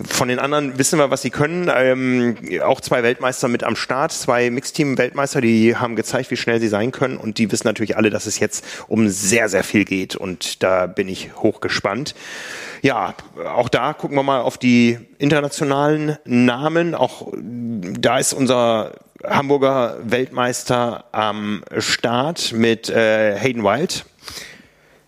[0.08, 1.68] Von den anderen wissen wir, was sie können.
[1.74, 6.68] Ähm, auch zwei Weltmeister mit am Start, zwei Mixteam-Weltmeister, die haben gezeigt, wie schnell sie
[6.68, 10.14] sein können und die wissen natürlich alle, dass es jetzt um sehr, sehr viel geht
[10.14, 12.14] und und da bin ich hochgespannt.
[12.82, 13.14] Ja,
[13.54, 16.94] auch da gucken wir mal auf die internationalen Namen.
[16.94, 18.92] Auch da ist unser
[19.24, 24.04] Hamburger Weltmeister am Start mit äh, Hayden Wild.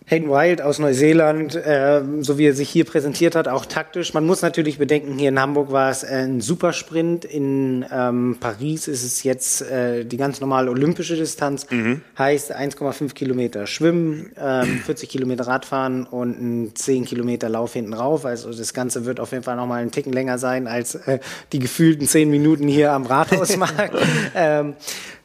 [0.09, 4.15] Hayden Wild aus Neuseeland, äh, so wie er sich hier präsentiert hat, auch taktisch.
[4.15, 7.25] Man muss natürlich bedenken, hier in Hamburg war es ein Supersprint.
[7.25, 11.67] In ähm, Paris ist es jetzt äh, die ganz normale olympische Distanz.
[11.69, 12.01] Mhm.
[12.17, 18.25] Heißt 1,5 Kilometer Schwimmen, ähm, 40 Kilometer Radfahren und ein 10 Kilometer Lauf hinten rauf.
[18.25, 21.19] Also das Ganze wird auf jeden Fall nochmal einen Ticken länger sein als äh,
[21.53, 23.95] die gefühlten 10 Minuten hier am Rathausmarkt.
[24.35, 24.73] ähm,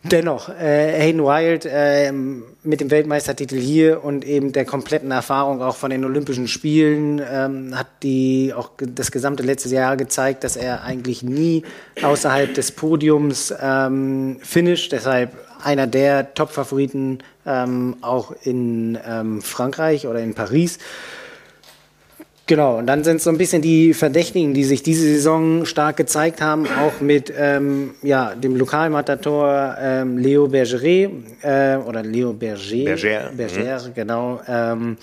[0.07, 5.77] Dennoch, äh, Hayden Wild äh, mit dem Weltmeistertitel hier und eben der kompletten Erfahrung auch
[5.77, 10.83] von den Olympischen Spielen ähm, hat die auch das gesamte letzte Jahr gezeigt, dass er
[10.83, 11.63] eigentlich nie
[12.03, 14.93] außerhalb des Podiums ähm, finisht.
[14.93, 20.79] Deshalb einer der Top-Favoriten ähm, auch in ähm, Frankreich oder in Paris.
[22.47, 25.97] Genau, und dann sind es so ein bisschen die Verdächtigen, die sich diese Saison stark
[25.97, 31.11] gezeigt haben, auch mit ähm, ja, dem Lokalmatator ähm, Leo Bergeret
[31.43, 33.95] äh, oder Leo Berger, Berger, Berger mhm.
[33.95, 34.41] genau.
[34.47, 34.99] Ähm,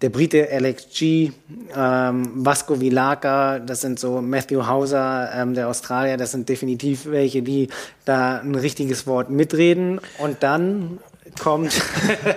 [0.00, 1.32] der Brite Alex G,
[1.76, 7.42] ähm, Vasco Vilaka, das sind so Matthew Hauser, ähm, der Australier, das sind definitiv welche,
[7.42, 7.68] die
[8.04, 10.00] da ein richtiges Wort mitreden.
[10.18, 11.00] Und dann
[11.40, 11.80] kommt.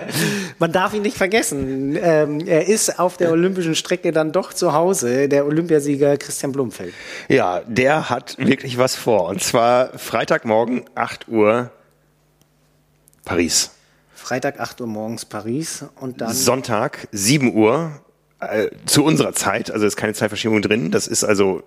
[0.58, 1.96] Man darf ihn nicht vergessen.
[2.00, 6.94] Ähm, er ist auf der olympischen Strecke dann doch zu Hause, der Olympiasieger Christian Blumfeld.
[7.28, 9.28] Ja, der hat wirklich was vor.
[9.28, 11.70] Und zwar Freitagmorgen, 8 Uhr,
[13.24, 13.70] Paris.
[14.14, 16.32] Freitag, 8 Uhr morgens Paris und dann.
[16.32, 17.90] Sonntag, 7 Uhr,
[18.40, 19.70] äh, zu unserer Zeit.
[19.70, 20.90] Also ist keine Zeitverschiebung drin.
[20.90, 21.62] Das ist also.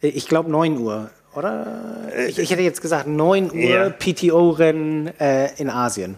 [0.00, 1.66] Ich glaube 9 Uhr oder?
[2.28, 3.90] Ich, ich, hätte jetzt gesagt 9 Uhr ja.
[3.90, 6.16] PTO-Rennen äh, in Asien.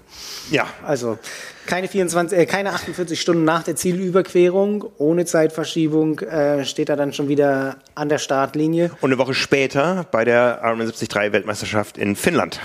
[0.50, 0.66] Ja.
[0.84, 1.18] Also
[1.66, 7.12] keine 24, äh, keine 48 Stunden nach der Zielüberquerung, ohne Zeitverschiebung, äh, steht er dann
[7.12, 8.90] schon wieder an der Startlinie.
[9.00, 12.60] Und eine Woche später bei der Ironman 73 Weltmeisterschaft in Finnland.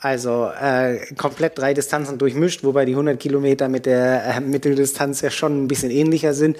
[0.00, 5.30] Also äh, komplett drei Distanzen durchmischt, wobei die 100 Kilometer mit der äh, Mitteldistanz ja
[5.30, 6.56] schon ein bisschen ähnlicher sind.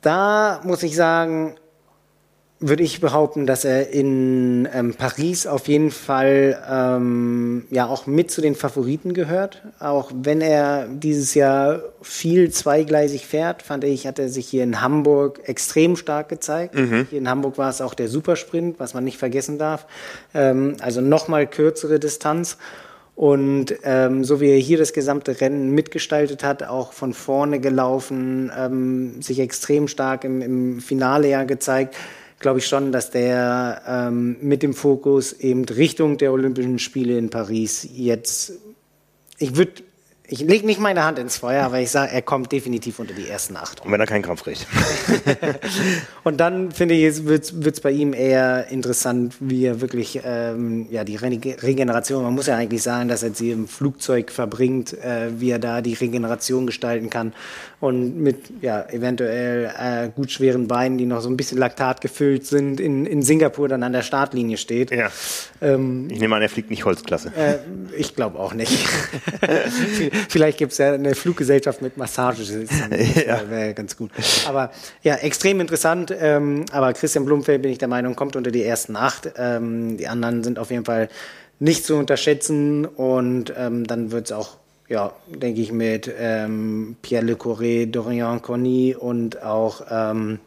[0.00, 1.56] Da muss ich sagen,
[2.60, 8.30] würde ich behaupten, dass er in ähm, Paris auf jeden Fall ähm, ja auch mit
[8.30, 9.62] zu den Favoriten gehört.
[9.80, 14.80] Auch wenn er dieses Jahr viel zweigleisig fährt, fand ich, hat er sich hier in
[14.80, 16.74] Hamburg extrem stark gezeigt.
[16.74, 17.08] Mhm.
[17.10, 19.86] Hier in Hamburg war es auch der Supersprint, was man nicht vergessen darf.
[20.32, 22.56] Ähm, also nochmal kürzere Distanz.
[23.16, 28.50] Und ähm, so wie er hier das gesamte Rennen mitgestaltet hat, auch von vorne gelaufen,
[28.56, 31.94] ähm, sich extrem stark im, im Finale ja gezeigt,
[32.38, 37.30] glaube ich schon, dass der ähm, mit dem Fokus eben Richtung der Olympischen Spiele in
[37.30, 38.52] Paris jetzt,
[39.38, 39.82] ich würde
[40.26, 43.28] ich lege nicht meine Hand ins Feuer, aber ich sage, er kommt definitiv unter die
[43.28, 43.84] ersten acht.
[43.84, 44.66] Und wenn er keinen Kampf kriegt.
[46.24, 51.04] und dann finde ich, wird es bei ihm eher interessant, wie er wirklich ähm, ja,
[51.04, 55.50] die Regeneration, man muss ja eigentlich sagen, dass er sie im Flugzeug verbringt, äh, wie
[55.50, 57.34] er da die Regeneration gestalten kann
[57.80, 62.46] und mit ja, eventuell äh, gut schweren Beinen, die noch so ein bisschen Laktat gefüllt
[62.46, 64.90] sind, in, in Singapur dann an der Startlinie steht.
[64.90, 65.10] Ja.
[65.60, 67.30] Ähm, ich nehme an, er fliegt nicht Holzklasse.
[67.36, 67.58] Äh,
[67.94, 68.72] ich glaube auch nicht.
[70.28, 72.42] Vielleicht gibt es ja eine Fluggesellschaft mit Massage.
[72.42, 72.70] Das
[73.26, 73.48] ja.
[73.48, 74.10] wäre ganz gut.
[74.46, 74.70] Aber
[75.02, 76.14] ja, extrem interessant.
[76.18, 79.32] Ähm, aber Christian Blumfeld, bin ich der Meinung, kommt unter die ersten acht.
[79.36, 81.08] Ähm, die anderen sind auf jeden Fall
[81.58, 84.56] nicht zu unterschätzen und ähm, dann wird es auch
[84.88, 90.38] ja, denke ich, mit ähm, Pierre Le Coré, Dorian Conny und auch, ähm,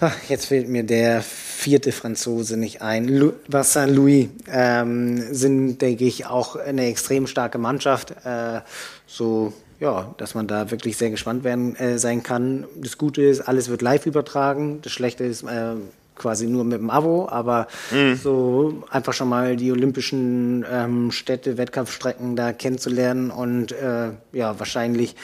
[0.00, 6.04] ach, jetzt fehlt mir der vierte Franzose nicht ein, Lu Vincent Louis, ähm, sind, denke
[6.04, 8.12] ich, auch eine extrem starke Mannschaft.
[8.24, 8.60] Äh,
[9.06, 12.64] so, ja, dass man da wirklich sehr gespannt werden äh, sein kann.
[12.76, 14.80] Das Gute ist, alles wird live übertragen.
[14.82, 15.74] Das Schlechte ist, äh,
[16.16, 18.16] quasi nur mit dem Abo, aber mhm.
[18.16, 25.14] so einfach schon mal die olympischen ähm, Städte, Wettkampfstrecken da kennenzulernen und äh, ja, wahrscheinlich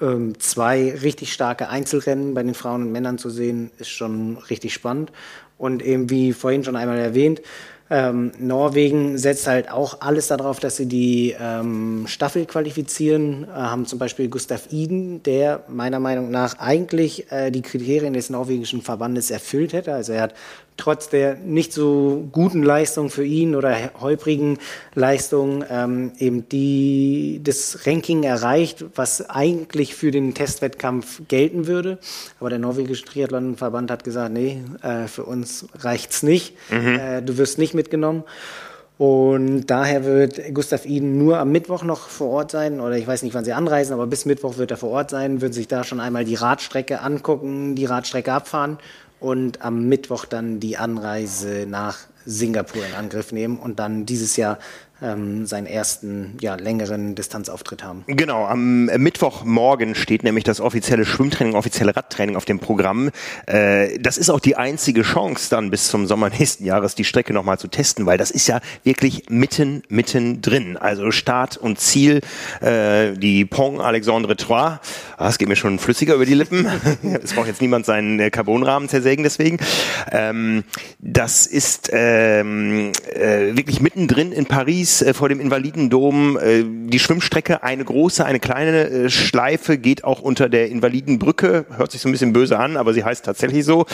[0.00, 4.74] ähm, zwei richtig starke Einzelrennen bei den Frauen und Männern zu sehen, ist schon richtig
[4.74, 5.12] spannend.
[5.56, 7.42] Und eben wie vorhin schon einmal erwähnt,
[7.92, 13.44] ähm, Norwegen setzt halt auch alles darauf, dass sie die ähm, Staffel qualifizieren.
[13.44, 18.30] Äh, haben zum Beispiel Gustav Iden, der meiner Meinung nach eigentlich äh, die Kriterien des
[18.30, 19.92] norwegischen Verbandes erfüllt hätte.
[19.92, 20.34] Also er hat
[20.80, 24.58] trotz der nicht so guten Leistung für ihn oder holprigen
[24.94, 31.98] Leistung ähm, eben die, das Ranking erreicht, was eigentlich für den Testwettkampf gelten würde.
[32.40, 36.56] Aber der norwegische Triathlonverband hat gesagt, nee, äh, für uns reicht's nicht.
[36.70, 36.98] Mhm.
[36.98, 38.24] Äh, du wirst nicht mitgenommen.
[38.96, 43.22] Und daher wird Gustav Iden nur am Mittwoch noch vor Ort sein, oder ich weiß
[43.22, 45.84] nicht, wann sie anreisen, aber bis Mittwoch wird er vor Ort sein, wird sich da
[45.84, 48.76] schon einmal die Radstrecke angucken, die Radstrecke abfahren
[49.20, 54.58] und am Mittwoch dann die Anreise nach Singapur in Angriff nehmen und dann dieses Jahr
[55.02, 58.04] ähm, seinen ersten ja, längeren Distanzauftritt haben.
[58.06, 63.10] Genau, am Mittwochmorgen steht nämlich das offizielle Schwimmtraining, offizielle Radtraining auf dem Programm.
[63.46, 67.32] Äh, das ist auch die einzige Chance, dann bis zum Sommer nächsten Jahres die Strecke
[67.32, 70.76] nochmal zu testen, weil das ist ja wirklich mitten, mitten drin.
[70.76, 72.20] Also Start und Ziel,
[72.60, 74.80] äh, die Pont Alexandre Trois.
[75.16, 76.66] Ah, es geht mir schon flüssiger über die Lippen.
[77.22, 79.58] es braucht jetzt niemand seinen äh, Carbonrahmen zersägen deswegen.
[80.12, 80.64] Ähm,
[80.98, 86.98] das ist ähm, äh, wirklich mittendrin in Paris Paris äh, vor dem Invalidendom äh, die
[86.98, 92.08] Schwimmstrecke, eine große, eine kleine äh, Schleife geht auch unter der Invalidenbrücke, hört sich so
[92.08, 93.86] ein bisschen böse an, aber sie heißt tatsächlich so,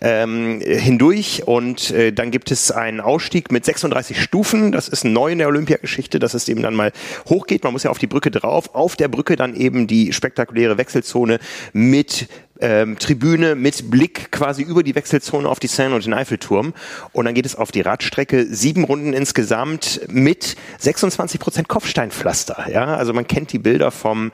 [0.00, 1.46] ähm, hindurch.
[1.46, 6.18] Und dann gibt es einen Ausstieg mit 36 Stufen, das ist neu in der Olympiageschichte,
[6.18, 6.92] dass es eben dann mal
[7.28, 10.78] hochgeht, man muss ja auf die Brücke drauf, auf der Brücke dann eben die spektakuläre
[10.78, 11.38] Wechselzone
[11.72, 12.28] mit
[12.62, 16.72] ähm, Tribüne mit Blick quasi über die Wechselzone auf die Seine und den Eiffelturm.
[17.12, 22.66] Und dann geht es auf die Radstrecke, sieben Runden insgesamt mit 26 Prozent Kopfsteinpflaster.
[22.72, 24.32] Ja, also man kennt die Bilder vom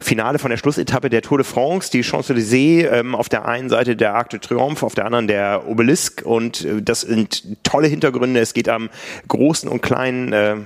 [0.00, 3.96] Finale von der Schlussetappe der Tour de France, die Champs-Élysées, ähm, auf der einen Seite
[3.96, 8.40] der Arc de Triomphe, auf der anderen der Obelisk und äh, das sind tolle Hintergründe.
[8.40, 8.90] Es geht am
[9.28, 10.56] großen und kleinen äh,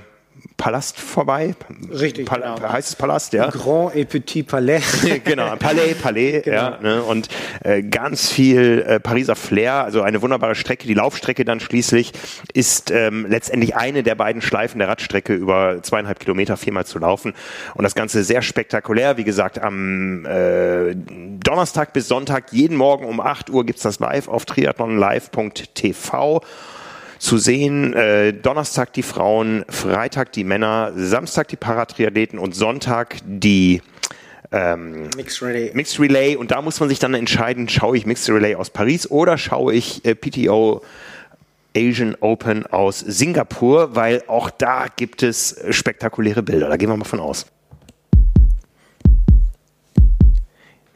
[0.57, 1.55] Palast vorbei.
[1.89, 2.61] Richtig, Pal genau.
[2.61, 3.49] Heißt es Palast, ja?
[3.49, 4.81] Grand et Petit Palais.
[5.23, 6.57] genau, Palais, Palais, genau.
[6.57, 6.77] ja.
[6.81, 7.01] Ne?
[7.01, 7.29] Und
[7.63, 10.87] äh, ganz viel äh, Pariser Flair, also eine wunderbare Strecke.
[10.87, 12.11] Die Laufstrecke dann schließlich
[12.53, 17.33] ist ähm, letztendlich eine der beiden Schleifen der Radstrecke über zweieinhalb Kilometer viermal zu laufen.
[17.75, 19.17] Und das Ganze sehr spektakulär.
[19.17, 24.27] Wie gesagt, am äh, Donnerstag bis Sonntag, jeden Morgen um 8 Uhr gibt's das live
[24.27, 26.41] auf triathlonlive.tv
[27.19, 27.93] zu sehen.
[27.93, 33.81] Äh, Donnerstag die Frauen, Freitag die Männer, Samstag die Paratriathleten und Sonntag die
[34.51, 35.71] ähm, Mixed, Relay.
[35.73, 36.35] Mixed Relay.
[36.35, 39.75] Und da muss man sich dann entscheiden, schaue ich Mixed Relay aus Paris oder schaue
[39.75, 40.81] ich äh, PTO
[41.77, 46.67] Asian Open aus Singapur, weil auch da gibt es spektakuläre Bilder.
[46.67, 47.45] Da gehen wir mal von aus.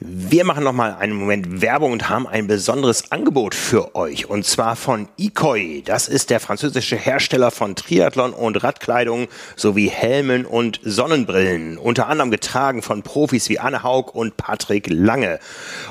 [0.06, 4.45] Wir machen noch mal einen Moment Werbung und haben ein besonderes Angebot für euch und
[4.45, 5.82] zwar von Ikoi.
[5.86, 12.32] Das ist der französische Hersteller von Triathlon und Radkleidung sowie Helmen und Sonnenbrillen, unter anderem
[12.32, 15.39] getragen von Profis wie Anne Haug und Patrick Lange.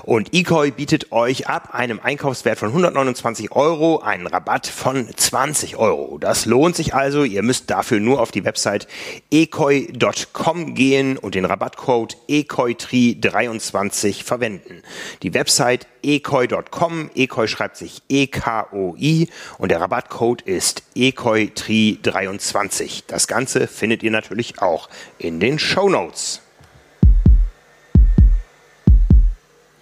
[0.03, 6.19] Und Ikoi bietet euch ab einem Einkaufswert von 129 Euro einen Rabatt von 20 Euro.
[6.19, 7.25] Das lohnt sich also.
[7.25, 8.89] Ihr müsst dafür nur auf die Website
[9.31, 14.83] ekoi.com gehen und den Rabattcode EKOITRI23 20 verwenden.
[15.23, 19.29] Die Website ekoi.com, ekoi schreibt sich E-K-O-I
[19.59, 23.05] und der Rabattcode ist ekoitri23.
[23.07, 24.89] Das Ganze findet ihr natürlich auch
[25.19, 26.42] in den Show Notes.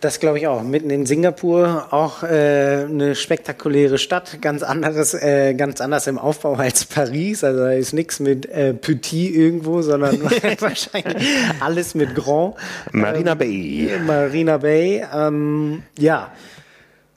[0.01, 0.62] Das glaube ich auch.
[0.62, 6.55] Mitten in Singapur auch äh, eine spektakuläre Stadt, ganz anderes, äh, ganz anders im Aufbau
[6.55, 7.44] als Paris.
[7.44, 10.22] Also da ist nichts mit äh, Petit irgendwo, sondern
[10.61, 11.26] wahrscheinlich
[11.61, 12.55] alles mit Grand.
[12.92, 13.90] Marina ähm, Bay.
[14.07, 15.05] Marina Bay.
[15.14, 16.32] Ähm, ja.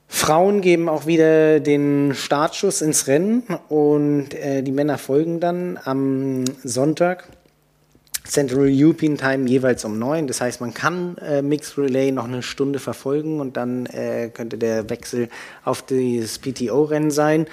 [0.10, 6.44] Frauen geben auch wieder den Startschuss ins Rennen und äh, die Männer folgen dann am
[6.64, 7.30] Sonntag.
[8.26, 10.28] Central European Time jeweils um neun.
[10.28, 14.58] Das heißt, man kann äh, Mixed Relay noch eine Stunde verfolgen und dann äh, könnte
[14.58, 15.30] der Wechsel
[15.66, 17.48] auf das PTO-Rennen sein.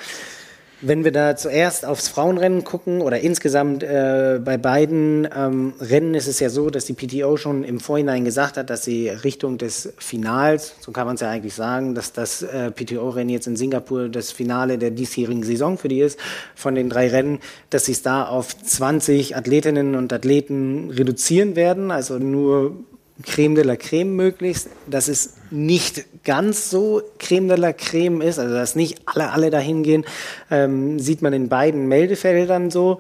[0.83, 6.27] Wenn wir da zuerst aufs Frauenrennen gucken oder insgesamt äh, bei beiden ähm, Rennen ist
[6.27, 9.93] es ja so, dass die PTO schon im Vorhinein gesagt hat, dass sie Richtung des
[9.99, 14.09] Finals, so kann man es ja eigentlich sagen, dass das äh, PTO-Rennen jetzt in Singapur
[14.09, 16.19] das Finale der diesjährigen Saison für die ist,
[16.55, 21.91] von den drei Rennen, dass sie es da auf 20 Athletinnen und Athleten reduzieren werden,
[21.91, 22.75] also nur
[23.23, 28.39] Creme de la Creme möglichst, dass es nicht ganz so Creme de la Creme ist,
[28.39, 30.05] also dass nicht alle, alle dahin gehen,
[30.51, 32.99] ähm, sieht man in beiden Meldefeldern so.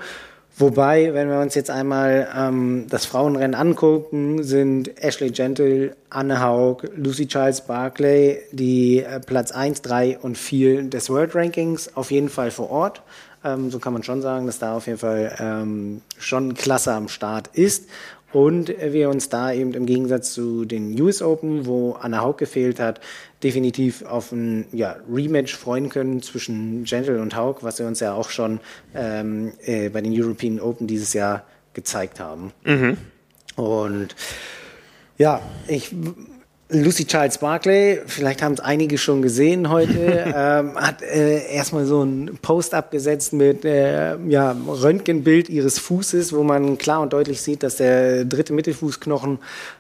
[0.60, 6.82] Wobei, wenn wir uns jetzt einmal ähm, das Frauenrennen angucken, sind Ashley Gentle, Anne Haug,
[6.96, 12.28] Lucy Charles Barclay die äh, Platz 1, 3 und 4 des World Rankings auf jeden
[12.28, 13.00] Fall vor Ort.
[13.42, 17.08] Ähm, so kann man schon sagen, dass da auf jeden Fall ähm, schon Klasse am
[17.08, 17.88] Start ist.
[18.32, 22.78] Und wir uns da eben im Gegensatz zu den US Open, wo Anna Haug gefehlt
[22.78, 23.00] hat,
[23.42, 28.14] definitiv auf ein ja, Rematch freuen können zwischen Gentle und Haug, was wir uns ja
[28.14, 28.60] auch schon
[28.94, 32.52] ähm, äh, bei den European Open dieses Jahr gezeigt haben.
[32.64, 32.98] Mhm.
[33.56, 34.14] Und
[35.18, 35.94] ja, ich
[36.72, 39.92] Lucy Charles Barclay, vielleicht haben es einige schon gesehen heute,
[40.36, 46.42] ähm, hat äh, erstmal so einen Post abgesetzt mit äh, ja, Röntgenbild ihres Fußes, wo
[46.42, 49.38] man klar und deutlich sieht, dass der dritte Mittelfußknochen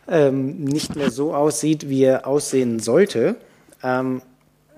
[0.08, 3.36] ähm, nicht mehr so aussieht, wie er aussehen sollte.
[3.82, 4.22] Ähm,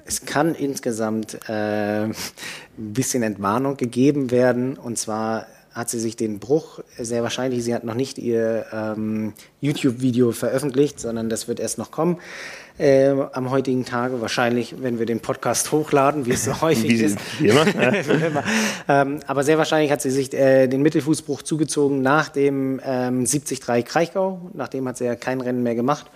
[0.04, 2.14] es kann insgesamt äh, ein
[2.76, 4.76] bisschen Entwarnung gegeben werden.
[4.76, 9.32] Und zwar hat sie sich den Bruch, sehr wahrscheinlich, sie hat noch nicht ihr ähm,
[9.60, 12.18] YouTube-Video veröffentlicht, sondern das wird erst noch kommen
[12.78, 14.20] äh, am heutigen Tage.
[14.20, 17.18] Wahrscheinlich, wenn wir den Podcast hochladen, wie es so häufig wie, ist.
[17.38, 18.44] Wie immer.
[18.88, 23.60] ähm, aber sehr wahrscheinlich hat sie sich äh, den Mittelfußbruch zugezogen nach dem ähm, 73
[23.60, 24.50] Kraichgau.
[24.54, 26.06] Nachdem hat sie ja kein Rennen mehr gemacht.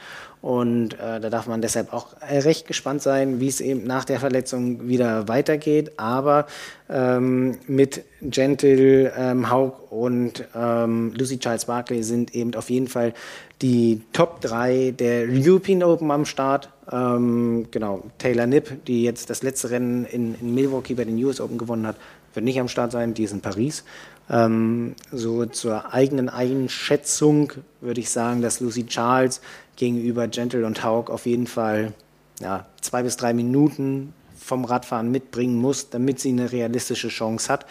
[0.46, 4.20] Und äh, da darf man deshalb auch recht gespannt sein, wie es eben nach der
[4.20, 5.94] Verletzung wieder weitergeht.
[5.96, 6.46] Aber
[6.88, 13.12] ähm, mit Gentle, ähm, Haug und ähm, Lucy Charles Barkley sind eben auf jeden Fall
[13.60, 16.70] die Top 3 der European Open am Start.
[16.92, 21.40] Ähm, genau, Taylor Nipp, die jetzt das letzte Rennen in, in Milwaukee bei den US
[21.40, 21.96] Open gewonnen hat,
[22.34, 23.82] wird nicht am Start sein, die ist in Paris.
[24.30, 29.40] Ähm, so zur eigenen Einschätzung würde ich sagen, dass Lucy Charles
[29.76, 31.92] gegenüber Gentle und Haug auf jeden Fall
[32.40, 37.66] ja, zwei bis drei Minuten vom Radfahren mitbringen muss, damit sie eine realistische Chance hat,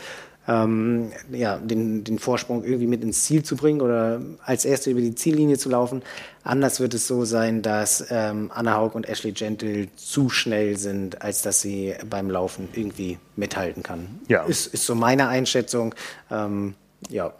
[0.47, 5.01] ähm, ja, den, den Vorsprung irgendwie mit ins Ziel zu bringen oder als Erste über
[5.01, 6.03] die Ziellinie zu laufen.
[6.43, 11.21] Anders wird es so sein, dass ähm, Anna Haug und Ashley Gentle zu schnell sind,
[11.21, 14.19] als dass sie beim Laufen irgendwie mithalten kann.
[14.27, 14.43] Ja.
[14.43, 15.95] Ist, ist so meine Einschätzung.
[16.29, 16.75] Ähm,
[17.09, 17.33] ja.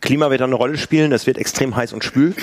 [0.00, 2.34] Klima wird eine Rolle spielen, es wird extrem heiß und schwül.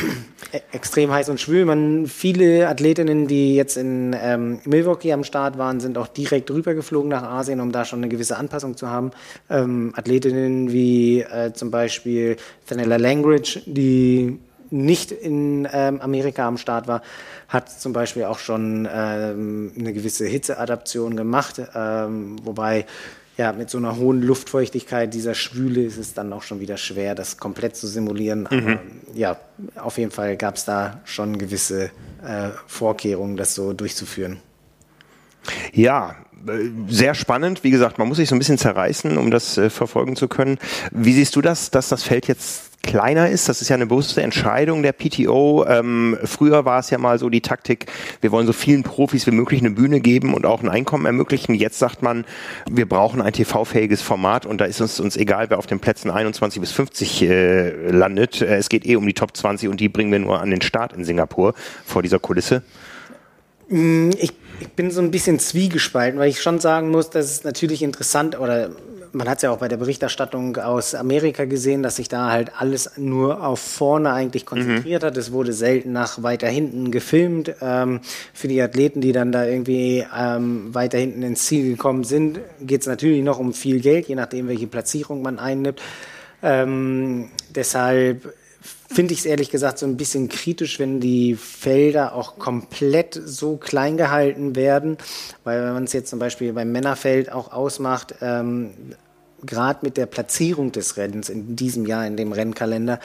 [0.52, 1.66] E, extrem heiß und schwül.
[1.66, 7.10] Man, viele Athletinnen, die jetzt in ähm, Milwaukee am Start waren, sind auch direkt rübergeflogen
[7.10, 9.12] nach Asien, um da schon eine gewisse Anpassung zu haben.
[9.50, 14.40] Ähm, Athletinnen wie äh, zum Beispiel Fenella Langridge, die
[14.70, 17.04] nicht in ähm, Amerika am Start war,
[17.48, 22.86] hat zum Beispiel auch schon ähm, eine gewisse Hitzeadaption gemacht, ähm, wobei
[23.38, 27.16] ja, mit so einer hohen Luftfeuchtigkeit, dieser Schwüle, ist es dann auch schon wieder schwer,
[27.16, 28.46] das komplett zu simulieren.
[28.48, 28.80] Aber mhm.
[29.14, 29.40] ja,
[29.76, 31.86] auf jeden Fall gab es da schon gewisse
[32.24, 34.40] äh, Vorkehrungen, das so durchzuführen.
[35.74, 36.16] Ja,
[36.88, 37.64] sehr spannend.
[37.64, 40.58] Wie gesagt, man muss sich so ein bisschen zerreißen, um das äh, verfolgen zu können.
[40.92, 43.50] Wie siehst du das, dass das Feld jetzt kleiner ist.
[43.50, 45.66] Das ist ja eine bewusste Entscheidung der PTO.
[45.68, 47.88] Ähm, früher war es ja mal so die Taktik,
[48.22, 51.56] wir wollen so vielen Profis wie möglich eine Bühne geben und auch ein Einkommen ermöglichen.
[51.56, 52.26] Jetzt sagt man,
[52.70, 56.12] wir brauchen ein TV-fähiges Format und da ist uns, uns egal, wer auf den Plätzen
[56.12, 58.42] 21 bis 50 äh, landet.
[58.42, 60.62] Äh, es geht eh um die Top 20 und die bringen wir nur an den
[60.62, 62.64] Start in Singapur vor dieser Kulisse.
[63.70, 67.44] Mm, ich, ich bin so ein bisschen zwiegespalten, weil ich schon sagen muss, dass es
[67.44, 68.72] natürlich interessant oder
[69.14, 72.52] man hat es ja auch bei der Berichterstattung aus Amerika gesehen, dass sich da halt
[72.60, 75.08] alles nur auf vorne eigentlich konzentriert mhm.
[75.08, 75.18] hat.
[75.18, 77.54] Es wurde selten nach weiter hinten gefilmt.
[77.62, 78.02] Ähm,
[78.34, 82.82] für die Athleten, die dann da irgendwie ähm, weiter hinten ins Ziel gekommen sind, geht
[82.82, 85.80] es natürlich noch um viel Geld, je nachdem, welche Platzierung man einnimmt.
[86.42, 88.34] Ähm, deshalb
[88.94, 93.58] finde ich es ehrlich gesagt so ein bisschen kritisch, wenn die Felder auch komplett so
[93.58, 94.98] klein gehalten werden,
[95.44, 98.72] weil wenn man es jetzt zum Beispiel beim Männerfeld auch ausmacht, ähm,
[99.46, 103.00] gerade mit der Platzierung des Rennens in diesem Jahr in dem Rennkalender,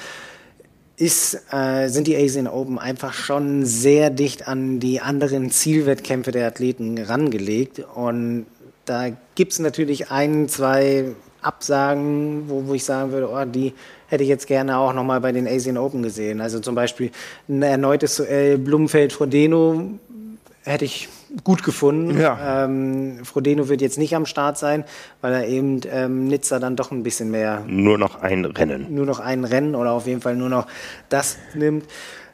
[0.96, 6.48] ist, äh, sind die Asian Open einfach schon sehr dicht an die anderen Zielwettkämpfe der
[6.48, 7.80] Athleten rangelegt.
[7.94, 8.46] Und
[8.84, 13.74] da gibt es natürlich ein, zwei Absagen, wo, wo ich sagen würde, oh, die
[14.08, 16.40] hätte ich jetzt gerne auch nochmal bei den Asian Open gesehen.
[16.40, 17.10] Also zum Beispiel
[17.48, 19.98] ein erneutes Duell Blumenfeld-Frodeno
[20.64, 21.08] hätte ich
[21.44, 22.18] gut gefunden.
[22.18, 22.64] Ja.
[22.64, 24.84] Ähm, Frodeno wird jetzt nicht am Start sein,
[25.20, 27.64] weil er eben ähm, Nizza dann doch ein bisschen mehr.
[27.66, 28.86] Nur noch ein Rennen.
[28.94, 30.66] Nur noch ein Rennen oder auf jeden Fall nur noch
[31.08, 31.84] das nimmt.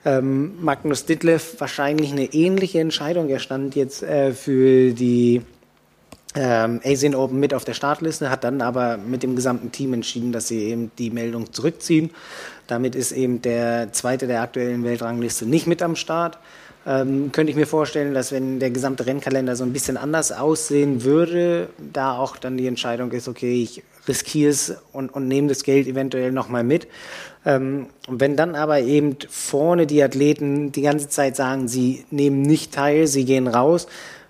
[0.04, 3.30] Ähm, Magnus Ditlev wahrscheinlich eine ähnliche Entscheidung.
[3.30, 5.42] Er stand jetzt äh, für die
[6.35, 10.32] ähm, Asian Open mit auf der Startliste, hat dann aber mit dem gesamten Team entschieden,
[10.32, 12.11] dass sie eben die Meldung zurückziehen.
[12.66, 16.39] Damit ist eben der zweite der aktuellen Weltrangliste nicht mit am Start
[16.87, 21.03] ähm, könnte ich mir vorstellen, dass wenn der gesamte Rennkalender so ein bisschen anders aussehen
[21.03, 25.62] würde, da auch dann die Entscheidung ist, okay, ich riskiere es und, und nehme das
[25.62, 26.87] Geld eventuell nochmal mit.
[27.47, 32.43] Ähm, und wenn dann aber eben vorne die Athleten die ganze Zeit sagen, sie nehmen
[32.43, 33.87] nicht teil, sie gehen raus,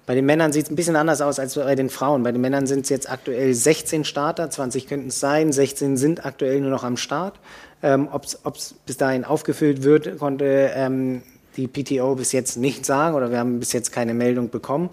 [0.06, 2.22] bei den Männern sieht es ein bisschen anders aus als bei den Frauen.
[2.22, 6.26] Bei den Männern sind es jetzt aktuell 16 Starter, 20 könnten es sein, 16 sind
[6.26, 7.38] aktuell nur noch am Start.
[7.82, 11.22] Ähm, Ob es bis dahin aufgefüllt wird, konnte ähm,
[11.56, 14.90] die PTO bis jetzt nicht sagen oder wir haben bis jetzt keine Meldung bekommen.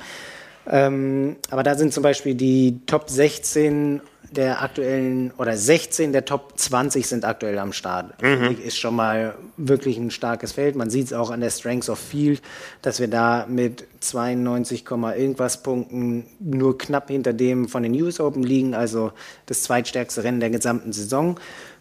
[0.68, 4.02] Ähm, aber da sind zum Beispiel die Top 16
[4.32, 8.22] der aktuellen oder 16 der Top 20 sind aktuell am Start.
[8.22, 8.58] Mhm.
[8.66, 10.76] Ist schon mal wirklich ein starkes Feld.
[10.76, 12.42] Man sieht es auch an der Strengths of Field,
[12.82, 18.44] dass wir da mit 92, irgendwas Punkten nur knapp hinter dem von den US Open
[18.44, 19.12] liegen, also
[19.48, 21.38] das zweitstärkste Rennen der gesamten Saison.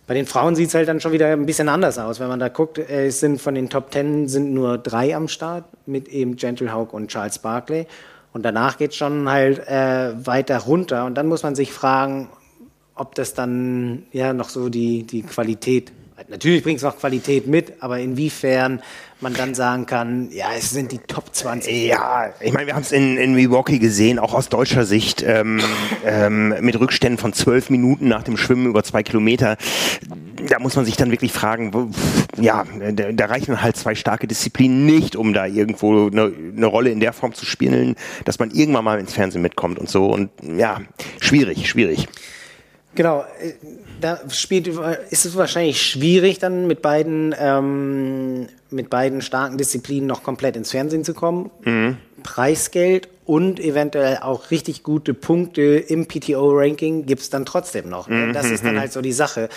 [0.09, 2.18] Bei den Frauen sieht es halt dann schon wieder ein bisschen anders aus.
[2.18, 5.28] Wenn man da guckt, äh, es sind von den Top Ten sind nur drei am
[5.28, 7.86] Start mit eben Gentle Hawk und Charles Barkley.
[8.32, 11.05] Und danach geht es schon halt äh, weiter runter.
[11.05, 12.28] Und dann muss man sich fragen,
[12.95, 15.93] ob das dann ja noch so die, die Qualität
[16.28, 18.82] Natürlich bringt es noch Qualität mit, aber inwiefern
[19.20, 21.86] man dann sagen kann, ja, es sind die Top 20.
[21.86, 25.61] Ja, ich meine, wir haben es in, in Milwaukee gesehen, auch aus deutscher Sicht, ähm,
[26.05, 29.57] ähm, mit Rückständen von zwölf Minuten nach dem Schwimmen über zwei Kilometer.
[30.49, 31.93] Da muss man sich dann wirklich fragen,
[32.38, 36.91] ja, da, da, reichen halt zwei starke Disziplinen nicht, um da irgendwo eine, eine Rolle
[36.91, 40.07] in der Form zu spielen, dass man irgendwann mal ins Fernsehen mitkommt und so.
[40.07, 40.80] Und ja,
[41.20, 42.09] schwierig, schwierig.
[42.95, 43.53] Genau, äh,
[44.01, 44.66] da spielt,
[45.11, 50.70] ist es wahrscheinlich schwierig, dann mit beiden, ähm, mit beiden starken Disziplinen noch komplett ins
[50.70, 51.51] Fernsehen zu kommen.
[51.64, 51.97] Mhm.
[52.22, 58.09] Preisgeld und eventuell auch richtig gute Punkte im PTO-Ranking gibt's dann trotzdem noch.
[58.09, 58.26] Ne?
[58.26, 58.32] Mhm.
[58.32, 58.80] Das ist dann mhm.
[58.80, 59.49] halt so die Sache.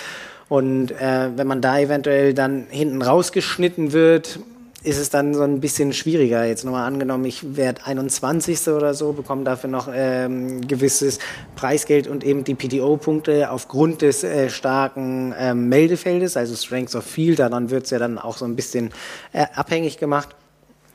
[0.50, 4.40] Und äh, wenn man da eventuell dann hinten rausgeschnitten wird,
[4.84, 6.46] ist es dann so ein bisschen schwieriger.
[6.46, 8.68] Jetzt nochmal angenommen, ich werde 21.
[8.68, 11.20] oder so, bekomme dafür noch ähm, gewisses
[11.56, 17.40] Preisgeld und eben die PTO-Punkte aufgrund des äh, starken ähm, Meldefeldes, also Strengths of Field,
[17.40, 18.92] daran wird es ja dann auch so ein bisschen
[19.32, 20.36] äh, abhängig gemacht.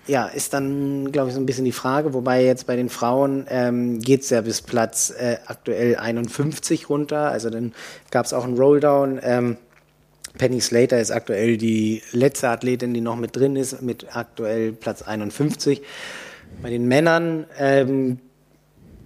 [0.07, 3.47] Ja, ist dann, glaube ich, so ein bisschen die Frage, wobei jetzt bei den Frauen
[3.51, 7.30] ähm, geht es ja bis Platz äh, aktuell 51 runter.
[7.30, 7.74] Also dann
[8.11, 9.20] gab es auch einen Rolldown.
[9.22, 9.59] Ähm,
[10.39, 15.03] Penny Slater ist aktuell die letzte Athletin, die noch mit drin ist, mit aktuell Platz
[15.03, 15.82] 51.
[16.62, 18.18] Bei den Männern ähm,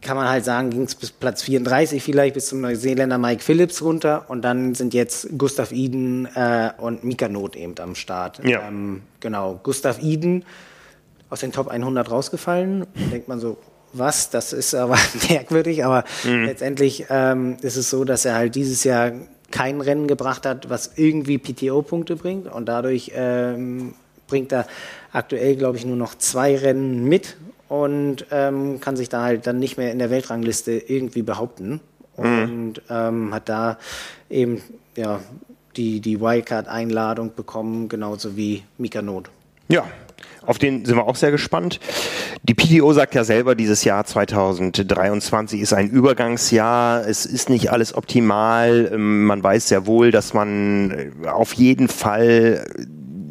[0.02, 3.82] kann man halt sagen, ging es bis Platz 34 vielleicht, bis zum Neuseeländer Mike Phillips
[3.82, 4.26] runter.
[4.28, 8.40] Und dann sind jetzt Gustav Iden äh, und Mika Not eben am Start.
[8.44, 8.66] Ja.
[8.68, 10.44] Ähm, genau, Gustav Iden
[11.30, 12.86] aus den Top 100 rausgefallen.
[12.94, 13.56] Da denkt man so,
[13.92, 16.44] was, das ist aber merkwürdig, aber mhm.
[16.44, 19.12] letztendlich ähm, ist es so, dass er halt dieses Jahr
[19.52, 22.50] kein Rennen gebracht hat, was irgendwie PTO-Punkte bringt.
[22.50, 23.94] Und dadurch ähm,
[24.26, 24.66] bringt er
[25.12, 27.36] aktuell, glaube ich, nur noch zwei Rennen mit
[27.68, 31.80] und ähm, kann sich da halt dann nicht mehr in der Weltrangliste irgendwie behaupten.
[32.16, 32.24] Mhm.
[32.24, 33.78] Und ähm, hat da
[34.28, 34.60] eben
[34.96, 35.20] ja,
[35.76, 39.30] die, die Wildcard-Einladung bekommen, genauso wie Mika Not.
[39.68, 39.86] Ja,
[40.46, 41.80] auf den sind wir auch sehr gespannt.
[42.42, 47.06] Die PTO sagt ja selber, dieses Jahr 2023 ist ein Übergangsjahr.
[47.06, 48.90] Es ist nicht alles optimal.
[48.92, 52.66] Ähm, man weiß sehr wohl, dass man äh, auf jeden Fall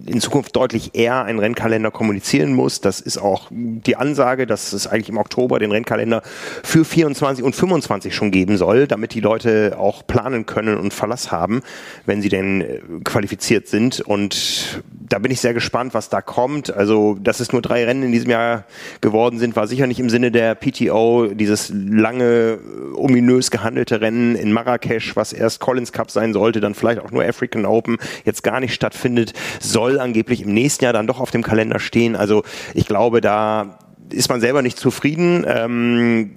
[0.06, 2.82] in Zukunft deutlich eher einen Rennkalender kommunizieren muss.
[2.82, 6.22] Das ist auch die Ansage, dass es eigentlich im Oktober den Rennkalender
[6.64, 11.32] für 24 und 25 schon geben soll, damit die Leute auch planen können und Verlass
[11.32, 11.62] haben,
[12.06, 14.02] wenn sie denn äh, qualifiziert sind.
[14.02, 14.82] Und
[15.12, 16.74] da bin ich sehr gespannt, was da kommt.
[16.74, 18.66] Also, dass es nur drei Rennen in diesem Jahr
[19.02, 21.28] geworden sind, war sicher nicht im Sinne der PTO.
[21.34, 22.60] Dieses lange,
[22.96, 27.24] ominös gehandelte Rennen in Marrakesch, was erst Collins Cup sein sollte, dann vielleicht auch nur
[27.24, 31.44] African Open, jetzt gar nicht stattfindet, soll angeblich im nächsten Jahr dann doch auf dem
[31.44, 32.16] Kalender stehen.
[32.16, 32.44] Also,
[32.74, 33.78] ich glaube, da
[34.10, 35.46] ist man selber nicht zufrieden.
[35.48, 36.32] Ähm,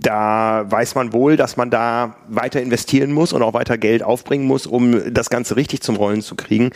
[0.00, 4.46] da weiß man wohl, dass man da weiter investieren muss und auch weiter Geld aufbringen
[4.46, 6.70] muss, um das Ganze richtig zum Rollen zu kriegen.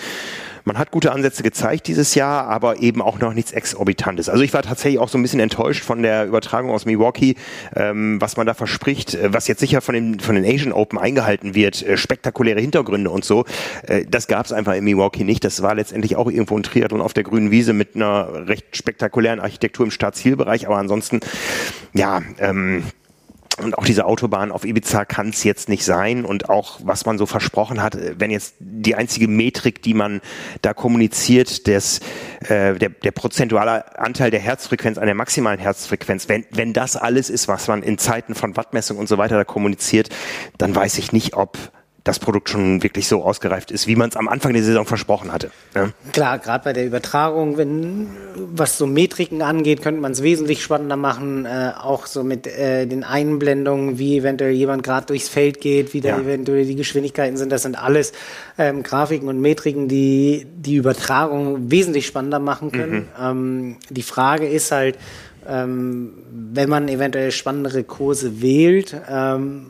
[0.66, 4.28] Man hat gute Ansätze gezeigt dieses Jahr, aber eben auch noch nichts Exorbitantes.
[4.28, 7.36] Also ich war tatsächlich auch so ein bisschen enttäuscht von der Übertragung aus Milwaukee,
[7.76, 10.98] ähm, was man da verspricht, äh, was jetzt sicher von den, von den Asian Open
[10.98, 13.44] eingehalten wird, äh, spektakuläre Hintergründe und so.
[13.86, 15.44] Äh, das gab es einfach in Milwaukee nicht.
[15.44, 19.38] Das war letztendlich auch irgendwo ein Triathlon auf der grünen Wiese mit einer recht spektakulären
[19.38, 21.20] Architektur im Startzielbereich, aber ansonsten,
[21.94, 22.82] ja, ähm,
[23.58, 26.24] und auch diese Autobahn auf Ibiza kann es jetzt nicht sein.
[26.24, 30.20] Und auch, was man so versprochen hat, wenn jetzt die einzige Metrik, die man
[30.62, 32.00] da kommuniziert, des,
[32.40, 37.30] äh, der, der prozentuale Anteil der Herzfrequenz an der maximalen Herzfrequenz, wenn, wenn das alles
[37.30, 40.10] ist, was man in Zeiten von Wattmessung und so weiter da kommuniziert,
[40.58, 41.56] dann weiß ich nicht, ob
[42.06, 45.32] das Produkt schon wirklich so ausgereift ist, wie man es am Anfang der Saison versprochen
[45.32, 45.50] hatte.
[45.74, 45.90] Ja?
[46.12, 50.96] Klar, gerade bei der Übertragung, wenn was so Metriken angeht, könnte man es wesentlich spannender
[50.96, 55.94] machen, äh, auch so mit äh, den Einblendungen, wie eventuell jemand gerade durchs Feld geht,
[55.94, 56.18] wie da ja.
[56.20, 57.50] eventuell die Geschwindigkeiten sind.
[57.50, 58.12] Das sind alles
[58.56, 63.08] ähm, Grafiken und Metriken, die die Übertragung wesentlich spannender machen können.
[63.18, 63.20] Mhm.
[63.20, 64.96] Ähm, die Frage ist halt,
[65.48, 69.66] ähm, wenn man eventuell spannendere Kurse wählt, ähm,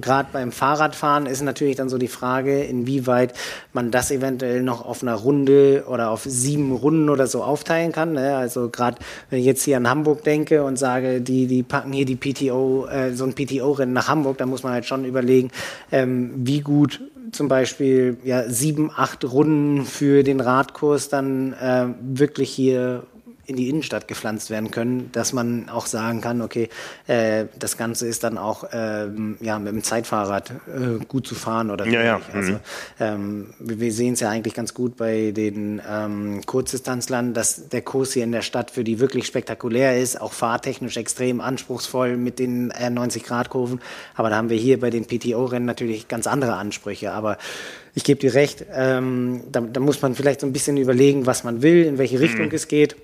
[0.00, 3.34] gerade beim Fahrradfahren ist natürlich dann so die Frage, inwieweit
[3.72, 8.12] man das eventuell noch auf einer Runde oder auf sieben Runden oder so aufteilen kann.
[8.14, 8.36] Ne?
[8.36, 8.98] Also gerade
[9.30, 12.86] wenn ich jetzt hier an Hamburg denke und sage, die, die packen hier die PTO,
[12.86, 15.50] äh, so ein PTO-Rennen nach Hamburg, da muss man halt schon überlegen,
[15.90, 17.00] ähm, wie gut
[17.32, 23.04] zum Beispiel ja, sieben, acht Runden für den Radkurs dann äh, wirklich hier
[23.52, 26.68] in die Innenstadt gepflanzt werden können, dass man auch sagen kann, okay,
[27.06, 31.70] äh, das Ganze ist dann auch ähm, ja, mit dem Zeitfahrrad äh, gut zu fahren
[31.70, 32.20] oder ja, ja.
[32.32, 32.58] Also, mhm.
[32.98, 38.12] ähm, wir sehen es ja eigentlich ganz gut bei den ähm, Kurzdistanzlern, dass der Kurs
[38.12, 42.70] hier in der Stadt für die wirklich spektakulär ist, auch fahrtechnisch extrem anspruchsvoll mit den
[42.70, 43.80] äh, 90-Grad-Kurven.
[44.14, 47.12] Aber da haben wir hier bei den PTO-Rennen natürlich ganz andere Ansprüche.
[47.12, 47.36] Aber
[47.94, 51.44] ich gebe dir recht, ähm, da, da, muss man vielleicht so ein bisschen überlegen, was
[51.44, 52.54] man will, in welche Richtung mhm.
[52.54, 52.96] es geht.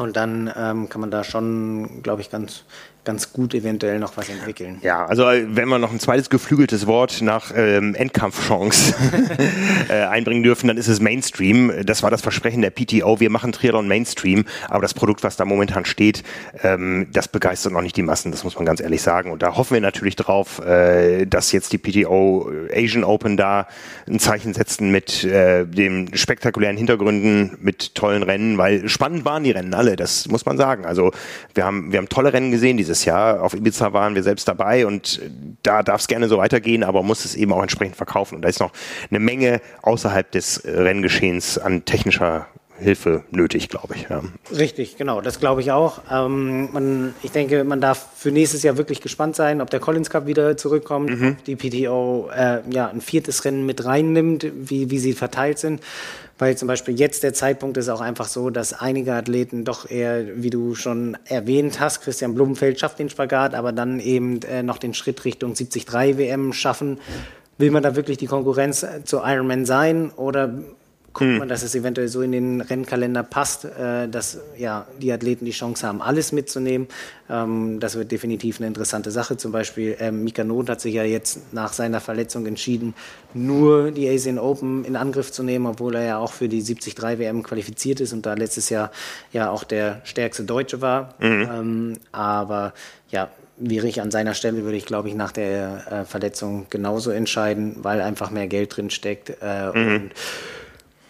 [0.00, 2.64] Und dann ähm, kann man da schon, glaube ich, ganz,
[3.04, 4.78] ganz gut eventuell noch was entwickeln.
[4.82, 8.94] Ja, also äh, wenn wir noch ein zweites geflügeltes Wort nach ähm, Endkampfchance
[9.88, 11.72] äh, einbringen dürfen, dann ist es Mainstream.
[11.84, 13.20] Das war das Versprechen der PTO.
[13.20, 16.22] Wir machen Triathlon Mainstream, aber das Produkt, was da momentan steht,
[16.62, 19.30] ähm, das begeistert noch nicht die Massen, das muss man ganz ehrlich sagen.
[19.30, 23.66] Und da hoffen wir natürlich drauf, äh, dass jetzt die PTO Asian Open da
[24.06, 29.50] ein Zeichen setzen mit äh, den spektakulären Hintergründen, mit tollen Rennen, weil spannend waren die
[29.50, 30.84] Rennen alle, das muss man sagen.
[30.84, 31.12] Also
[31.54, 33.42] wir haben, wir haben tolle Rennen gesehen, diese dieses Jahr.
[33.42, 35.20] Auf Ibiza waren wir selbst dabei und
[35.62, 38.36] da darf es gerne so weitergehen, aber muss es eben auch entsprechend verkaufen.
[38.36, 38.72] Und da ist noch
[39.10, 42.46] eine Menge außerhalb des Renngeschehens an technischer
[42.80, 44.08] Hilfe nötig, glaube ich.
[44.08, 44.22] Ja.
[44.56, 46.00] Richtig, genau, das glaube ich auch.
[46.10, 50.10] Ähm, man, ich denke, man darf für nächstes Jahr wirklich gespannt sein, ob der Collins
[50.10, 51.36] Cup wieder zurückkommt, mhm.
[51.38, 55.80] ob die PTO äh, ja, ein viertes Rennen mit reinnimmt, wie, wie sie verteilt sind
[56.40, 60.42] weil zum Beispiel jetzt der Zeitpunkt ist auch einfach so, dass einige Athleten doch eher,
[60.42, 64.78] wie du schon erwähnt hast, Christian Blumenfeld schafft den Spagat, aber dann eben äh, noch
[64.78, 66.98] den Schritt Richtung 73 WM schaffen.
[67.58, 70.54] Will man da wirklich die Konkurrenz zu Ironman sein oder
[71.12, 71.38] guckt hm.
[71.38, 75.50] man, dass es eventuell so in den Rennkalender passt, äh, dass ja die Athleten die
[75.50, 76.86] Chance haben, alles mitzunehmen.
[77.28, 79.36] Ähm, das wird definitiv eine interessante Sache.
[79.36, 82.94] Zum Beispiel ähm, Mika Not hat sich ja jetzt nach seiner Verletzung entschieden,
[83.34, 86.96] nur die Asian Open in Angriff zu nehmen, obwohl er ja auch für die 73
[87.18, 88.90] WM qualifiziert ist und da letztes Jahr
[89.32, 91.14] ja auch der stärkste Deutsche war.
[91.18, 91.48] Mhm.
[91.52, 92.72] Ähm, aber
[93.10, 93.30] ja,
[93.60, 97.76] wäre ich an seiner Stelle, würde ich, glaube ich, nach der äh, Verletzung genauso entscheiden,
[97.82, 99.34] weil einfach mehr Geld drin steckt.
[99.42, 99.94] Äh, mhm.
[99.94, 100.10] und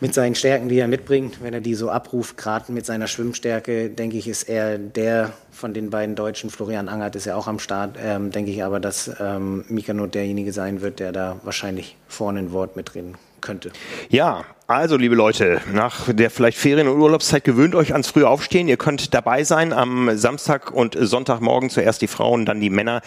[0.01, 3.91] mit seinen Stärken, die er mitbringt, wenn er die so abruft, gerade mit seiner Schwimmstärke,
[3.91, 6.51] denke ich, ist er der von den beiden Deutschen.
[6.51, 10.53] Florian Angert ist ja auch am Start, ähm, denke ich aber, dass ähm, Mikanot derjenige
[10.53, 13.71] sein wird, der da wahrscheinlich vorne ein Wort mitreden könnte.
[14.09, 18.69] Ja, also, liebe Leute, nach der vielleicht Ferien- und Urlaubszeit gewöhnt euch ans frühe Aufstehen.
[18.69, 23.03] Ihr könnt dabei sein am Samstag und Sonntagmorgen zuerst die Frauen, dann die Männer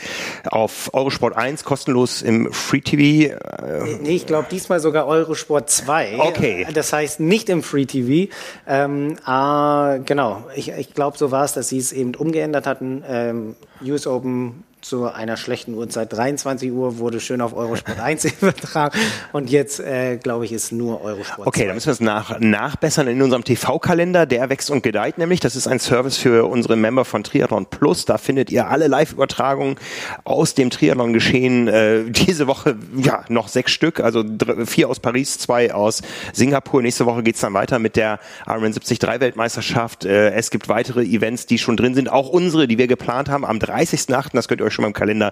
[0.50, 3.34] auf Eurosport 1 kostenlos im Free TV.
[4.02, 6.20] Nee, ich glaube diesmal sogar Eurosport 2.
[6.20, 6.68] Okay.
[6.74, 8.30] Das heißt nicht im Free TV.
[8.68, 13.06] Ähm, ah, genau, ich, ich glaube, so war es, dass sie es eben umgeändert hatten.
[13.08, 16.12] Ähm, US Open zu einer schlechten Uhrzeit.
[16.14, 19.00] 23 Uhr wurde schön auf Eurosport 1 übertragen
[19.32, 21.66] und jetzt, äh, glaube ich, ist nur Eurosport Okay, 2.
[21.68, 24.26] dann müssen wir es nach, nachbessern in unserem TV-Kalender.
[24.26, 25.40] Der wächst und gedeiht nämlich.
[25.40, 28.06] Das ist ein Service für unsere Member von Triathlon Plus.
[28.06, 29.76] Da findet ihr alle Live-Übertragungen
[30.24, 31.68] aus dem Triathlon-Geschehen.
[31.68, 34.24] Äh, diese Woche ja noch sechs Stück, also
[34.66, 36.02] vier aus Paris, zwei aus
[36.34, 36.82] Singapur.
[36.82, 40.06] Nächste Woche geht's dann weiter mit der Ironman 73 Weltmeisterschaft.
[40.06, 43.46] Äh, es gibt weitere Events, die schon drin sind, auch unsere, die wir geplant haben
[43.46, 44.30] am 30.8.
[44.34, 45.32] Das könnt ihr euch schon mal im Kalender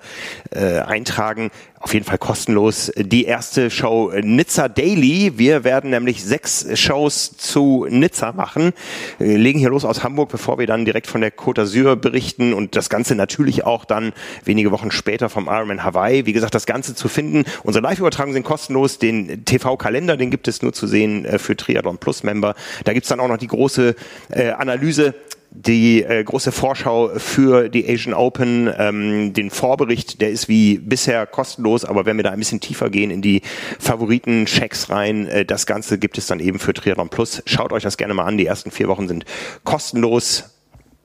[0.51, 1.51] äh, eintragen.
[1.81, 2.91] Auf jeden Fall kostenlos.
[2.95, 5.33] Die erste Show äh, Nizza Daily.
[5.37, 8.73] Wir werden nämlich sechs Shows zu Nizza machen.
[9.17, 12.53] Wir legen hier los aus Hamburg, bevor wir dann direkt von der Côte d'Azur berichten
[12.53, 14.13] und das Ganze natürlich auch dann
[14.45, 16.27] wenige Wochen später vom Ironman Hawaii.
[16.27, 17.45] Wie gesagt, das Ganze zu finden.
[17.63, 18.99] Unsere Live-Übertragungen sind kostenlos.
[18.99, 22.53] Den TV-Kalender, den gibt es nur zu sehen äh, für Triathlon Plus Member.
[22.83, 23.95] Da gibt's dann auch noch die große
[24.29, 25.15] äh, Analyse
[25.53, 31.27] die äh, große Vorschau für die Asian Open, ähm, den Vorbericht, der ist wie bisher
[31.27, 33.41] kostenlos, aber wenn wir da ein bisschen tiefer gehen in die
[33.79, 37.43] Favoriten-Checks rein, äh, das Ganze gibt es dann eben für Triathlon Plus.
[37.45, 38.37] Schaut euch das gerne mal an.
[38.37, 39.25] Die ersten vier Wochen sind
[39.65, 40.55] kostenlos.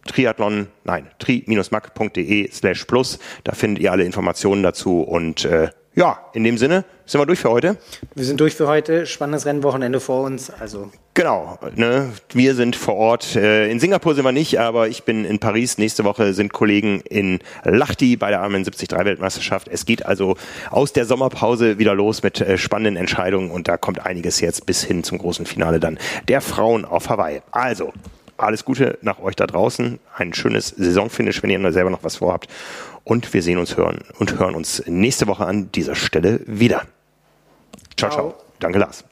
[0.07, 3.19] Triathlon, nein, tri-mac.de slash plus.
[3.43, 7.39] Da findet ihr alle Informationen dazu und äh, ja, in dem Sinne sind wir durch
[7.39, 7.79] für heute.
[8.15, 9.07] Wir sind durch für heute.
[9.07, 10.51] Spannendes Rennwochenende vor uns.
[10.51, 11.59] Also genau.
[11.75, 12.13] Ne?
[12.35, 13.35] Wir sind vor Ort.
[13.35, 15.79] Äh, in Singapur sind wir nicht, aber ich bin in Paris.
[15.79, 19.69] Nächste Woche sind Kollegen in Lahti bei der Armen 73 Weltmeisterschaft.
[19.69, 20.37] Es geht also
[20.71, 24.85] aus der Sommerpause wieder los mit äh, spannenden Entscheidungen und da kommt einiges jetzt bis
[24.85, 27.41] hin zum großen Finale dann der Frauen auf Hawaii.
[27.53, 27.95] Also
[28.37, 29.99] alles Gute nach euch da draußen.
[30.15, 32.49] Ein schönes Saisonfinish, wenn ihr selber noch was vorhabt.
[33.07, 36.83] Und wir sehen uns hören und hören uns nächste Woche an dieser Stelle wieder.
[37.97, 38.31] Ciao, ciao.
[38.31, 38.35] ciao.
[38.59, 39.05] Danke, Lars.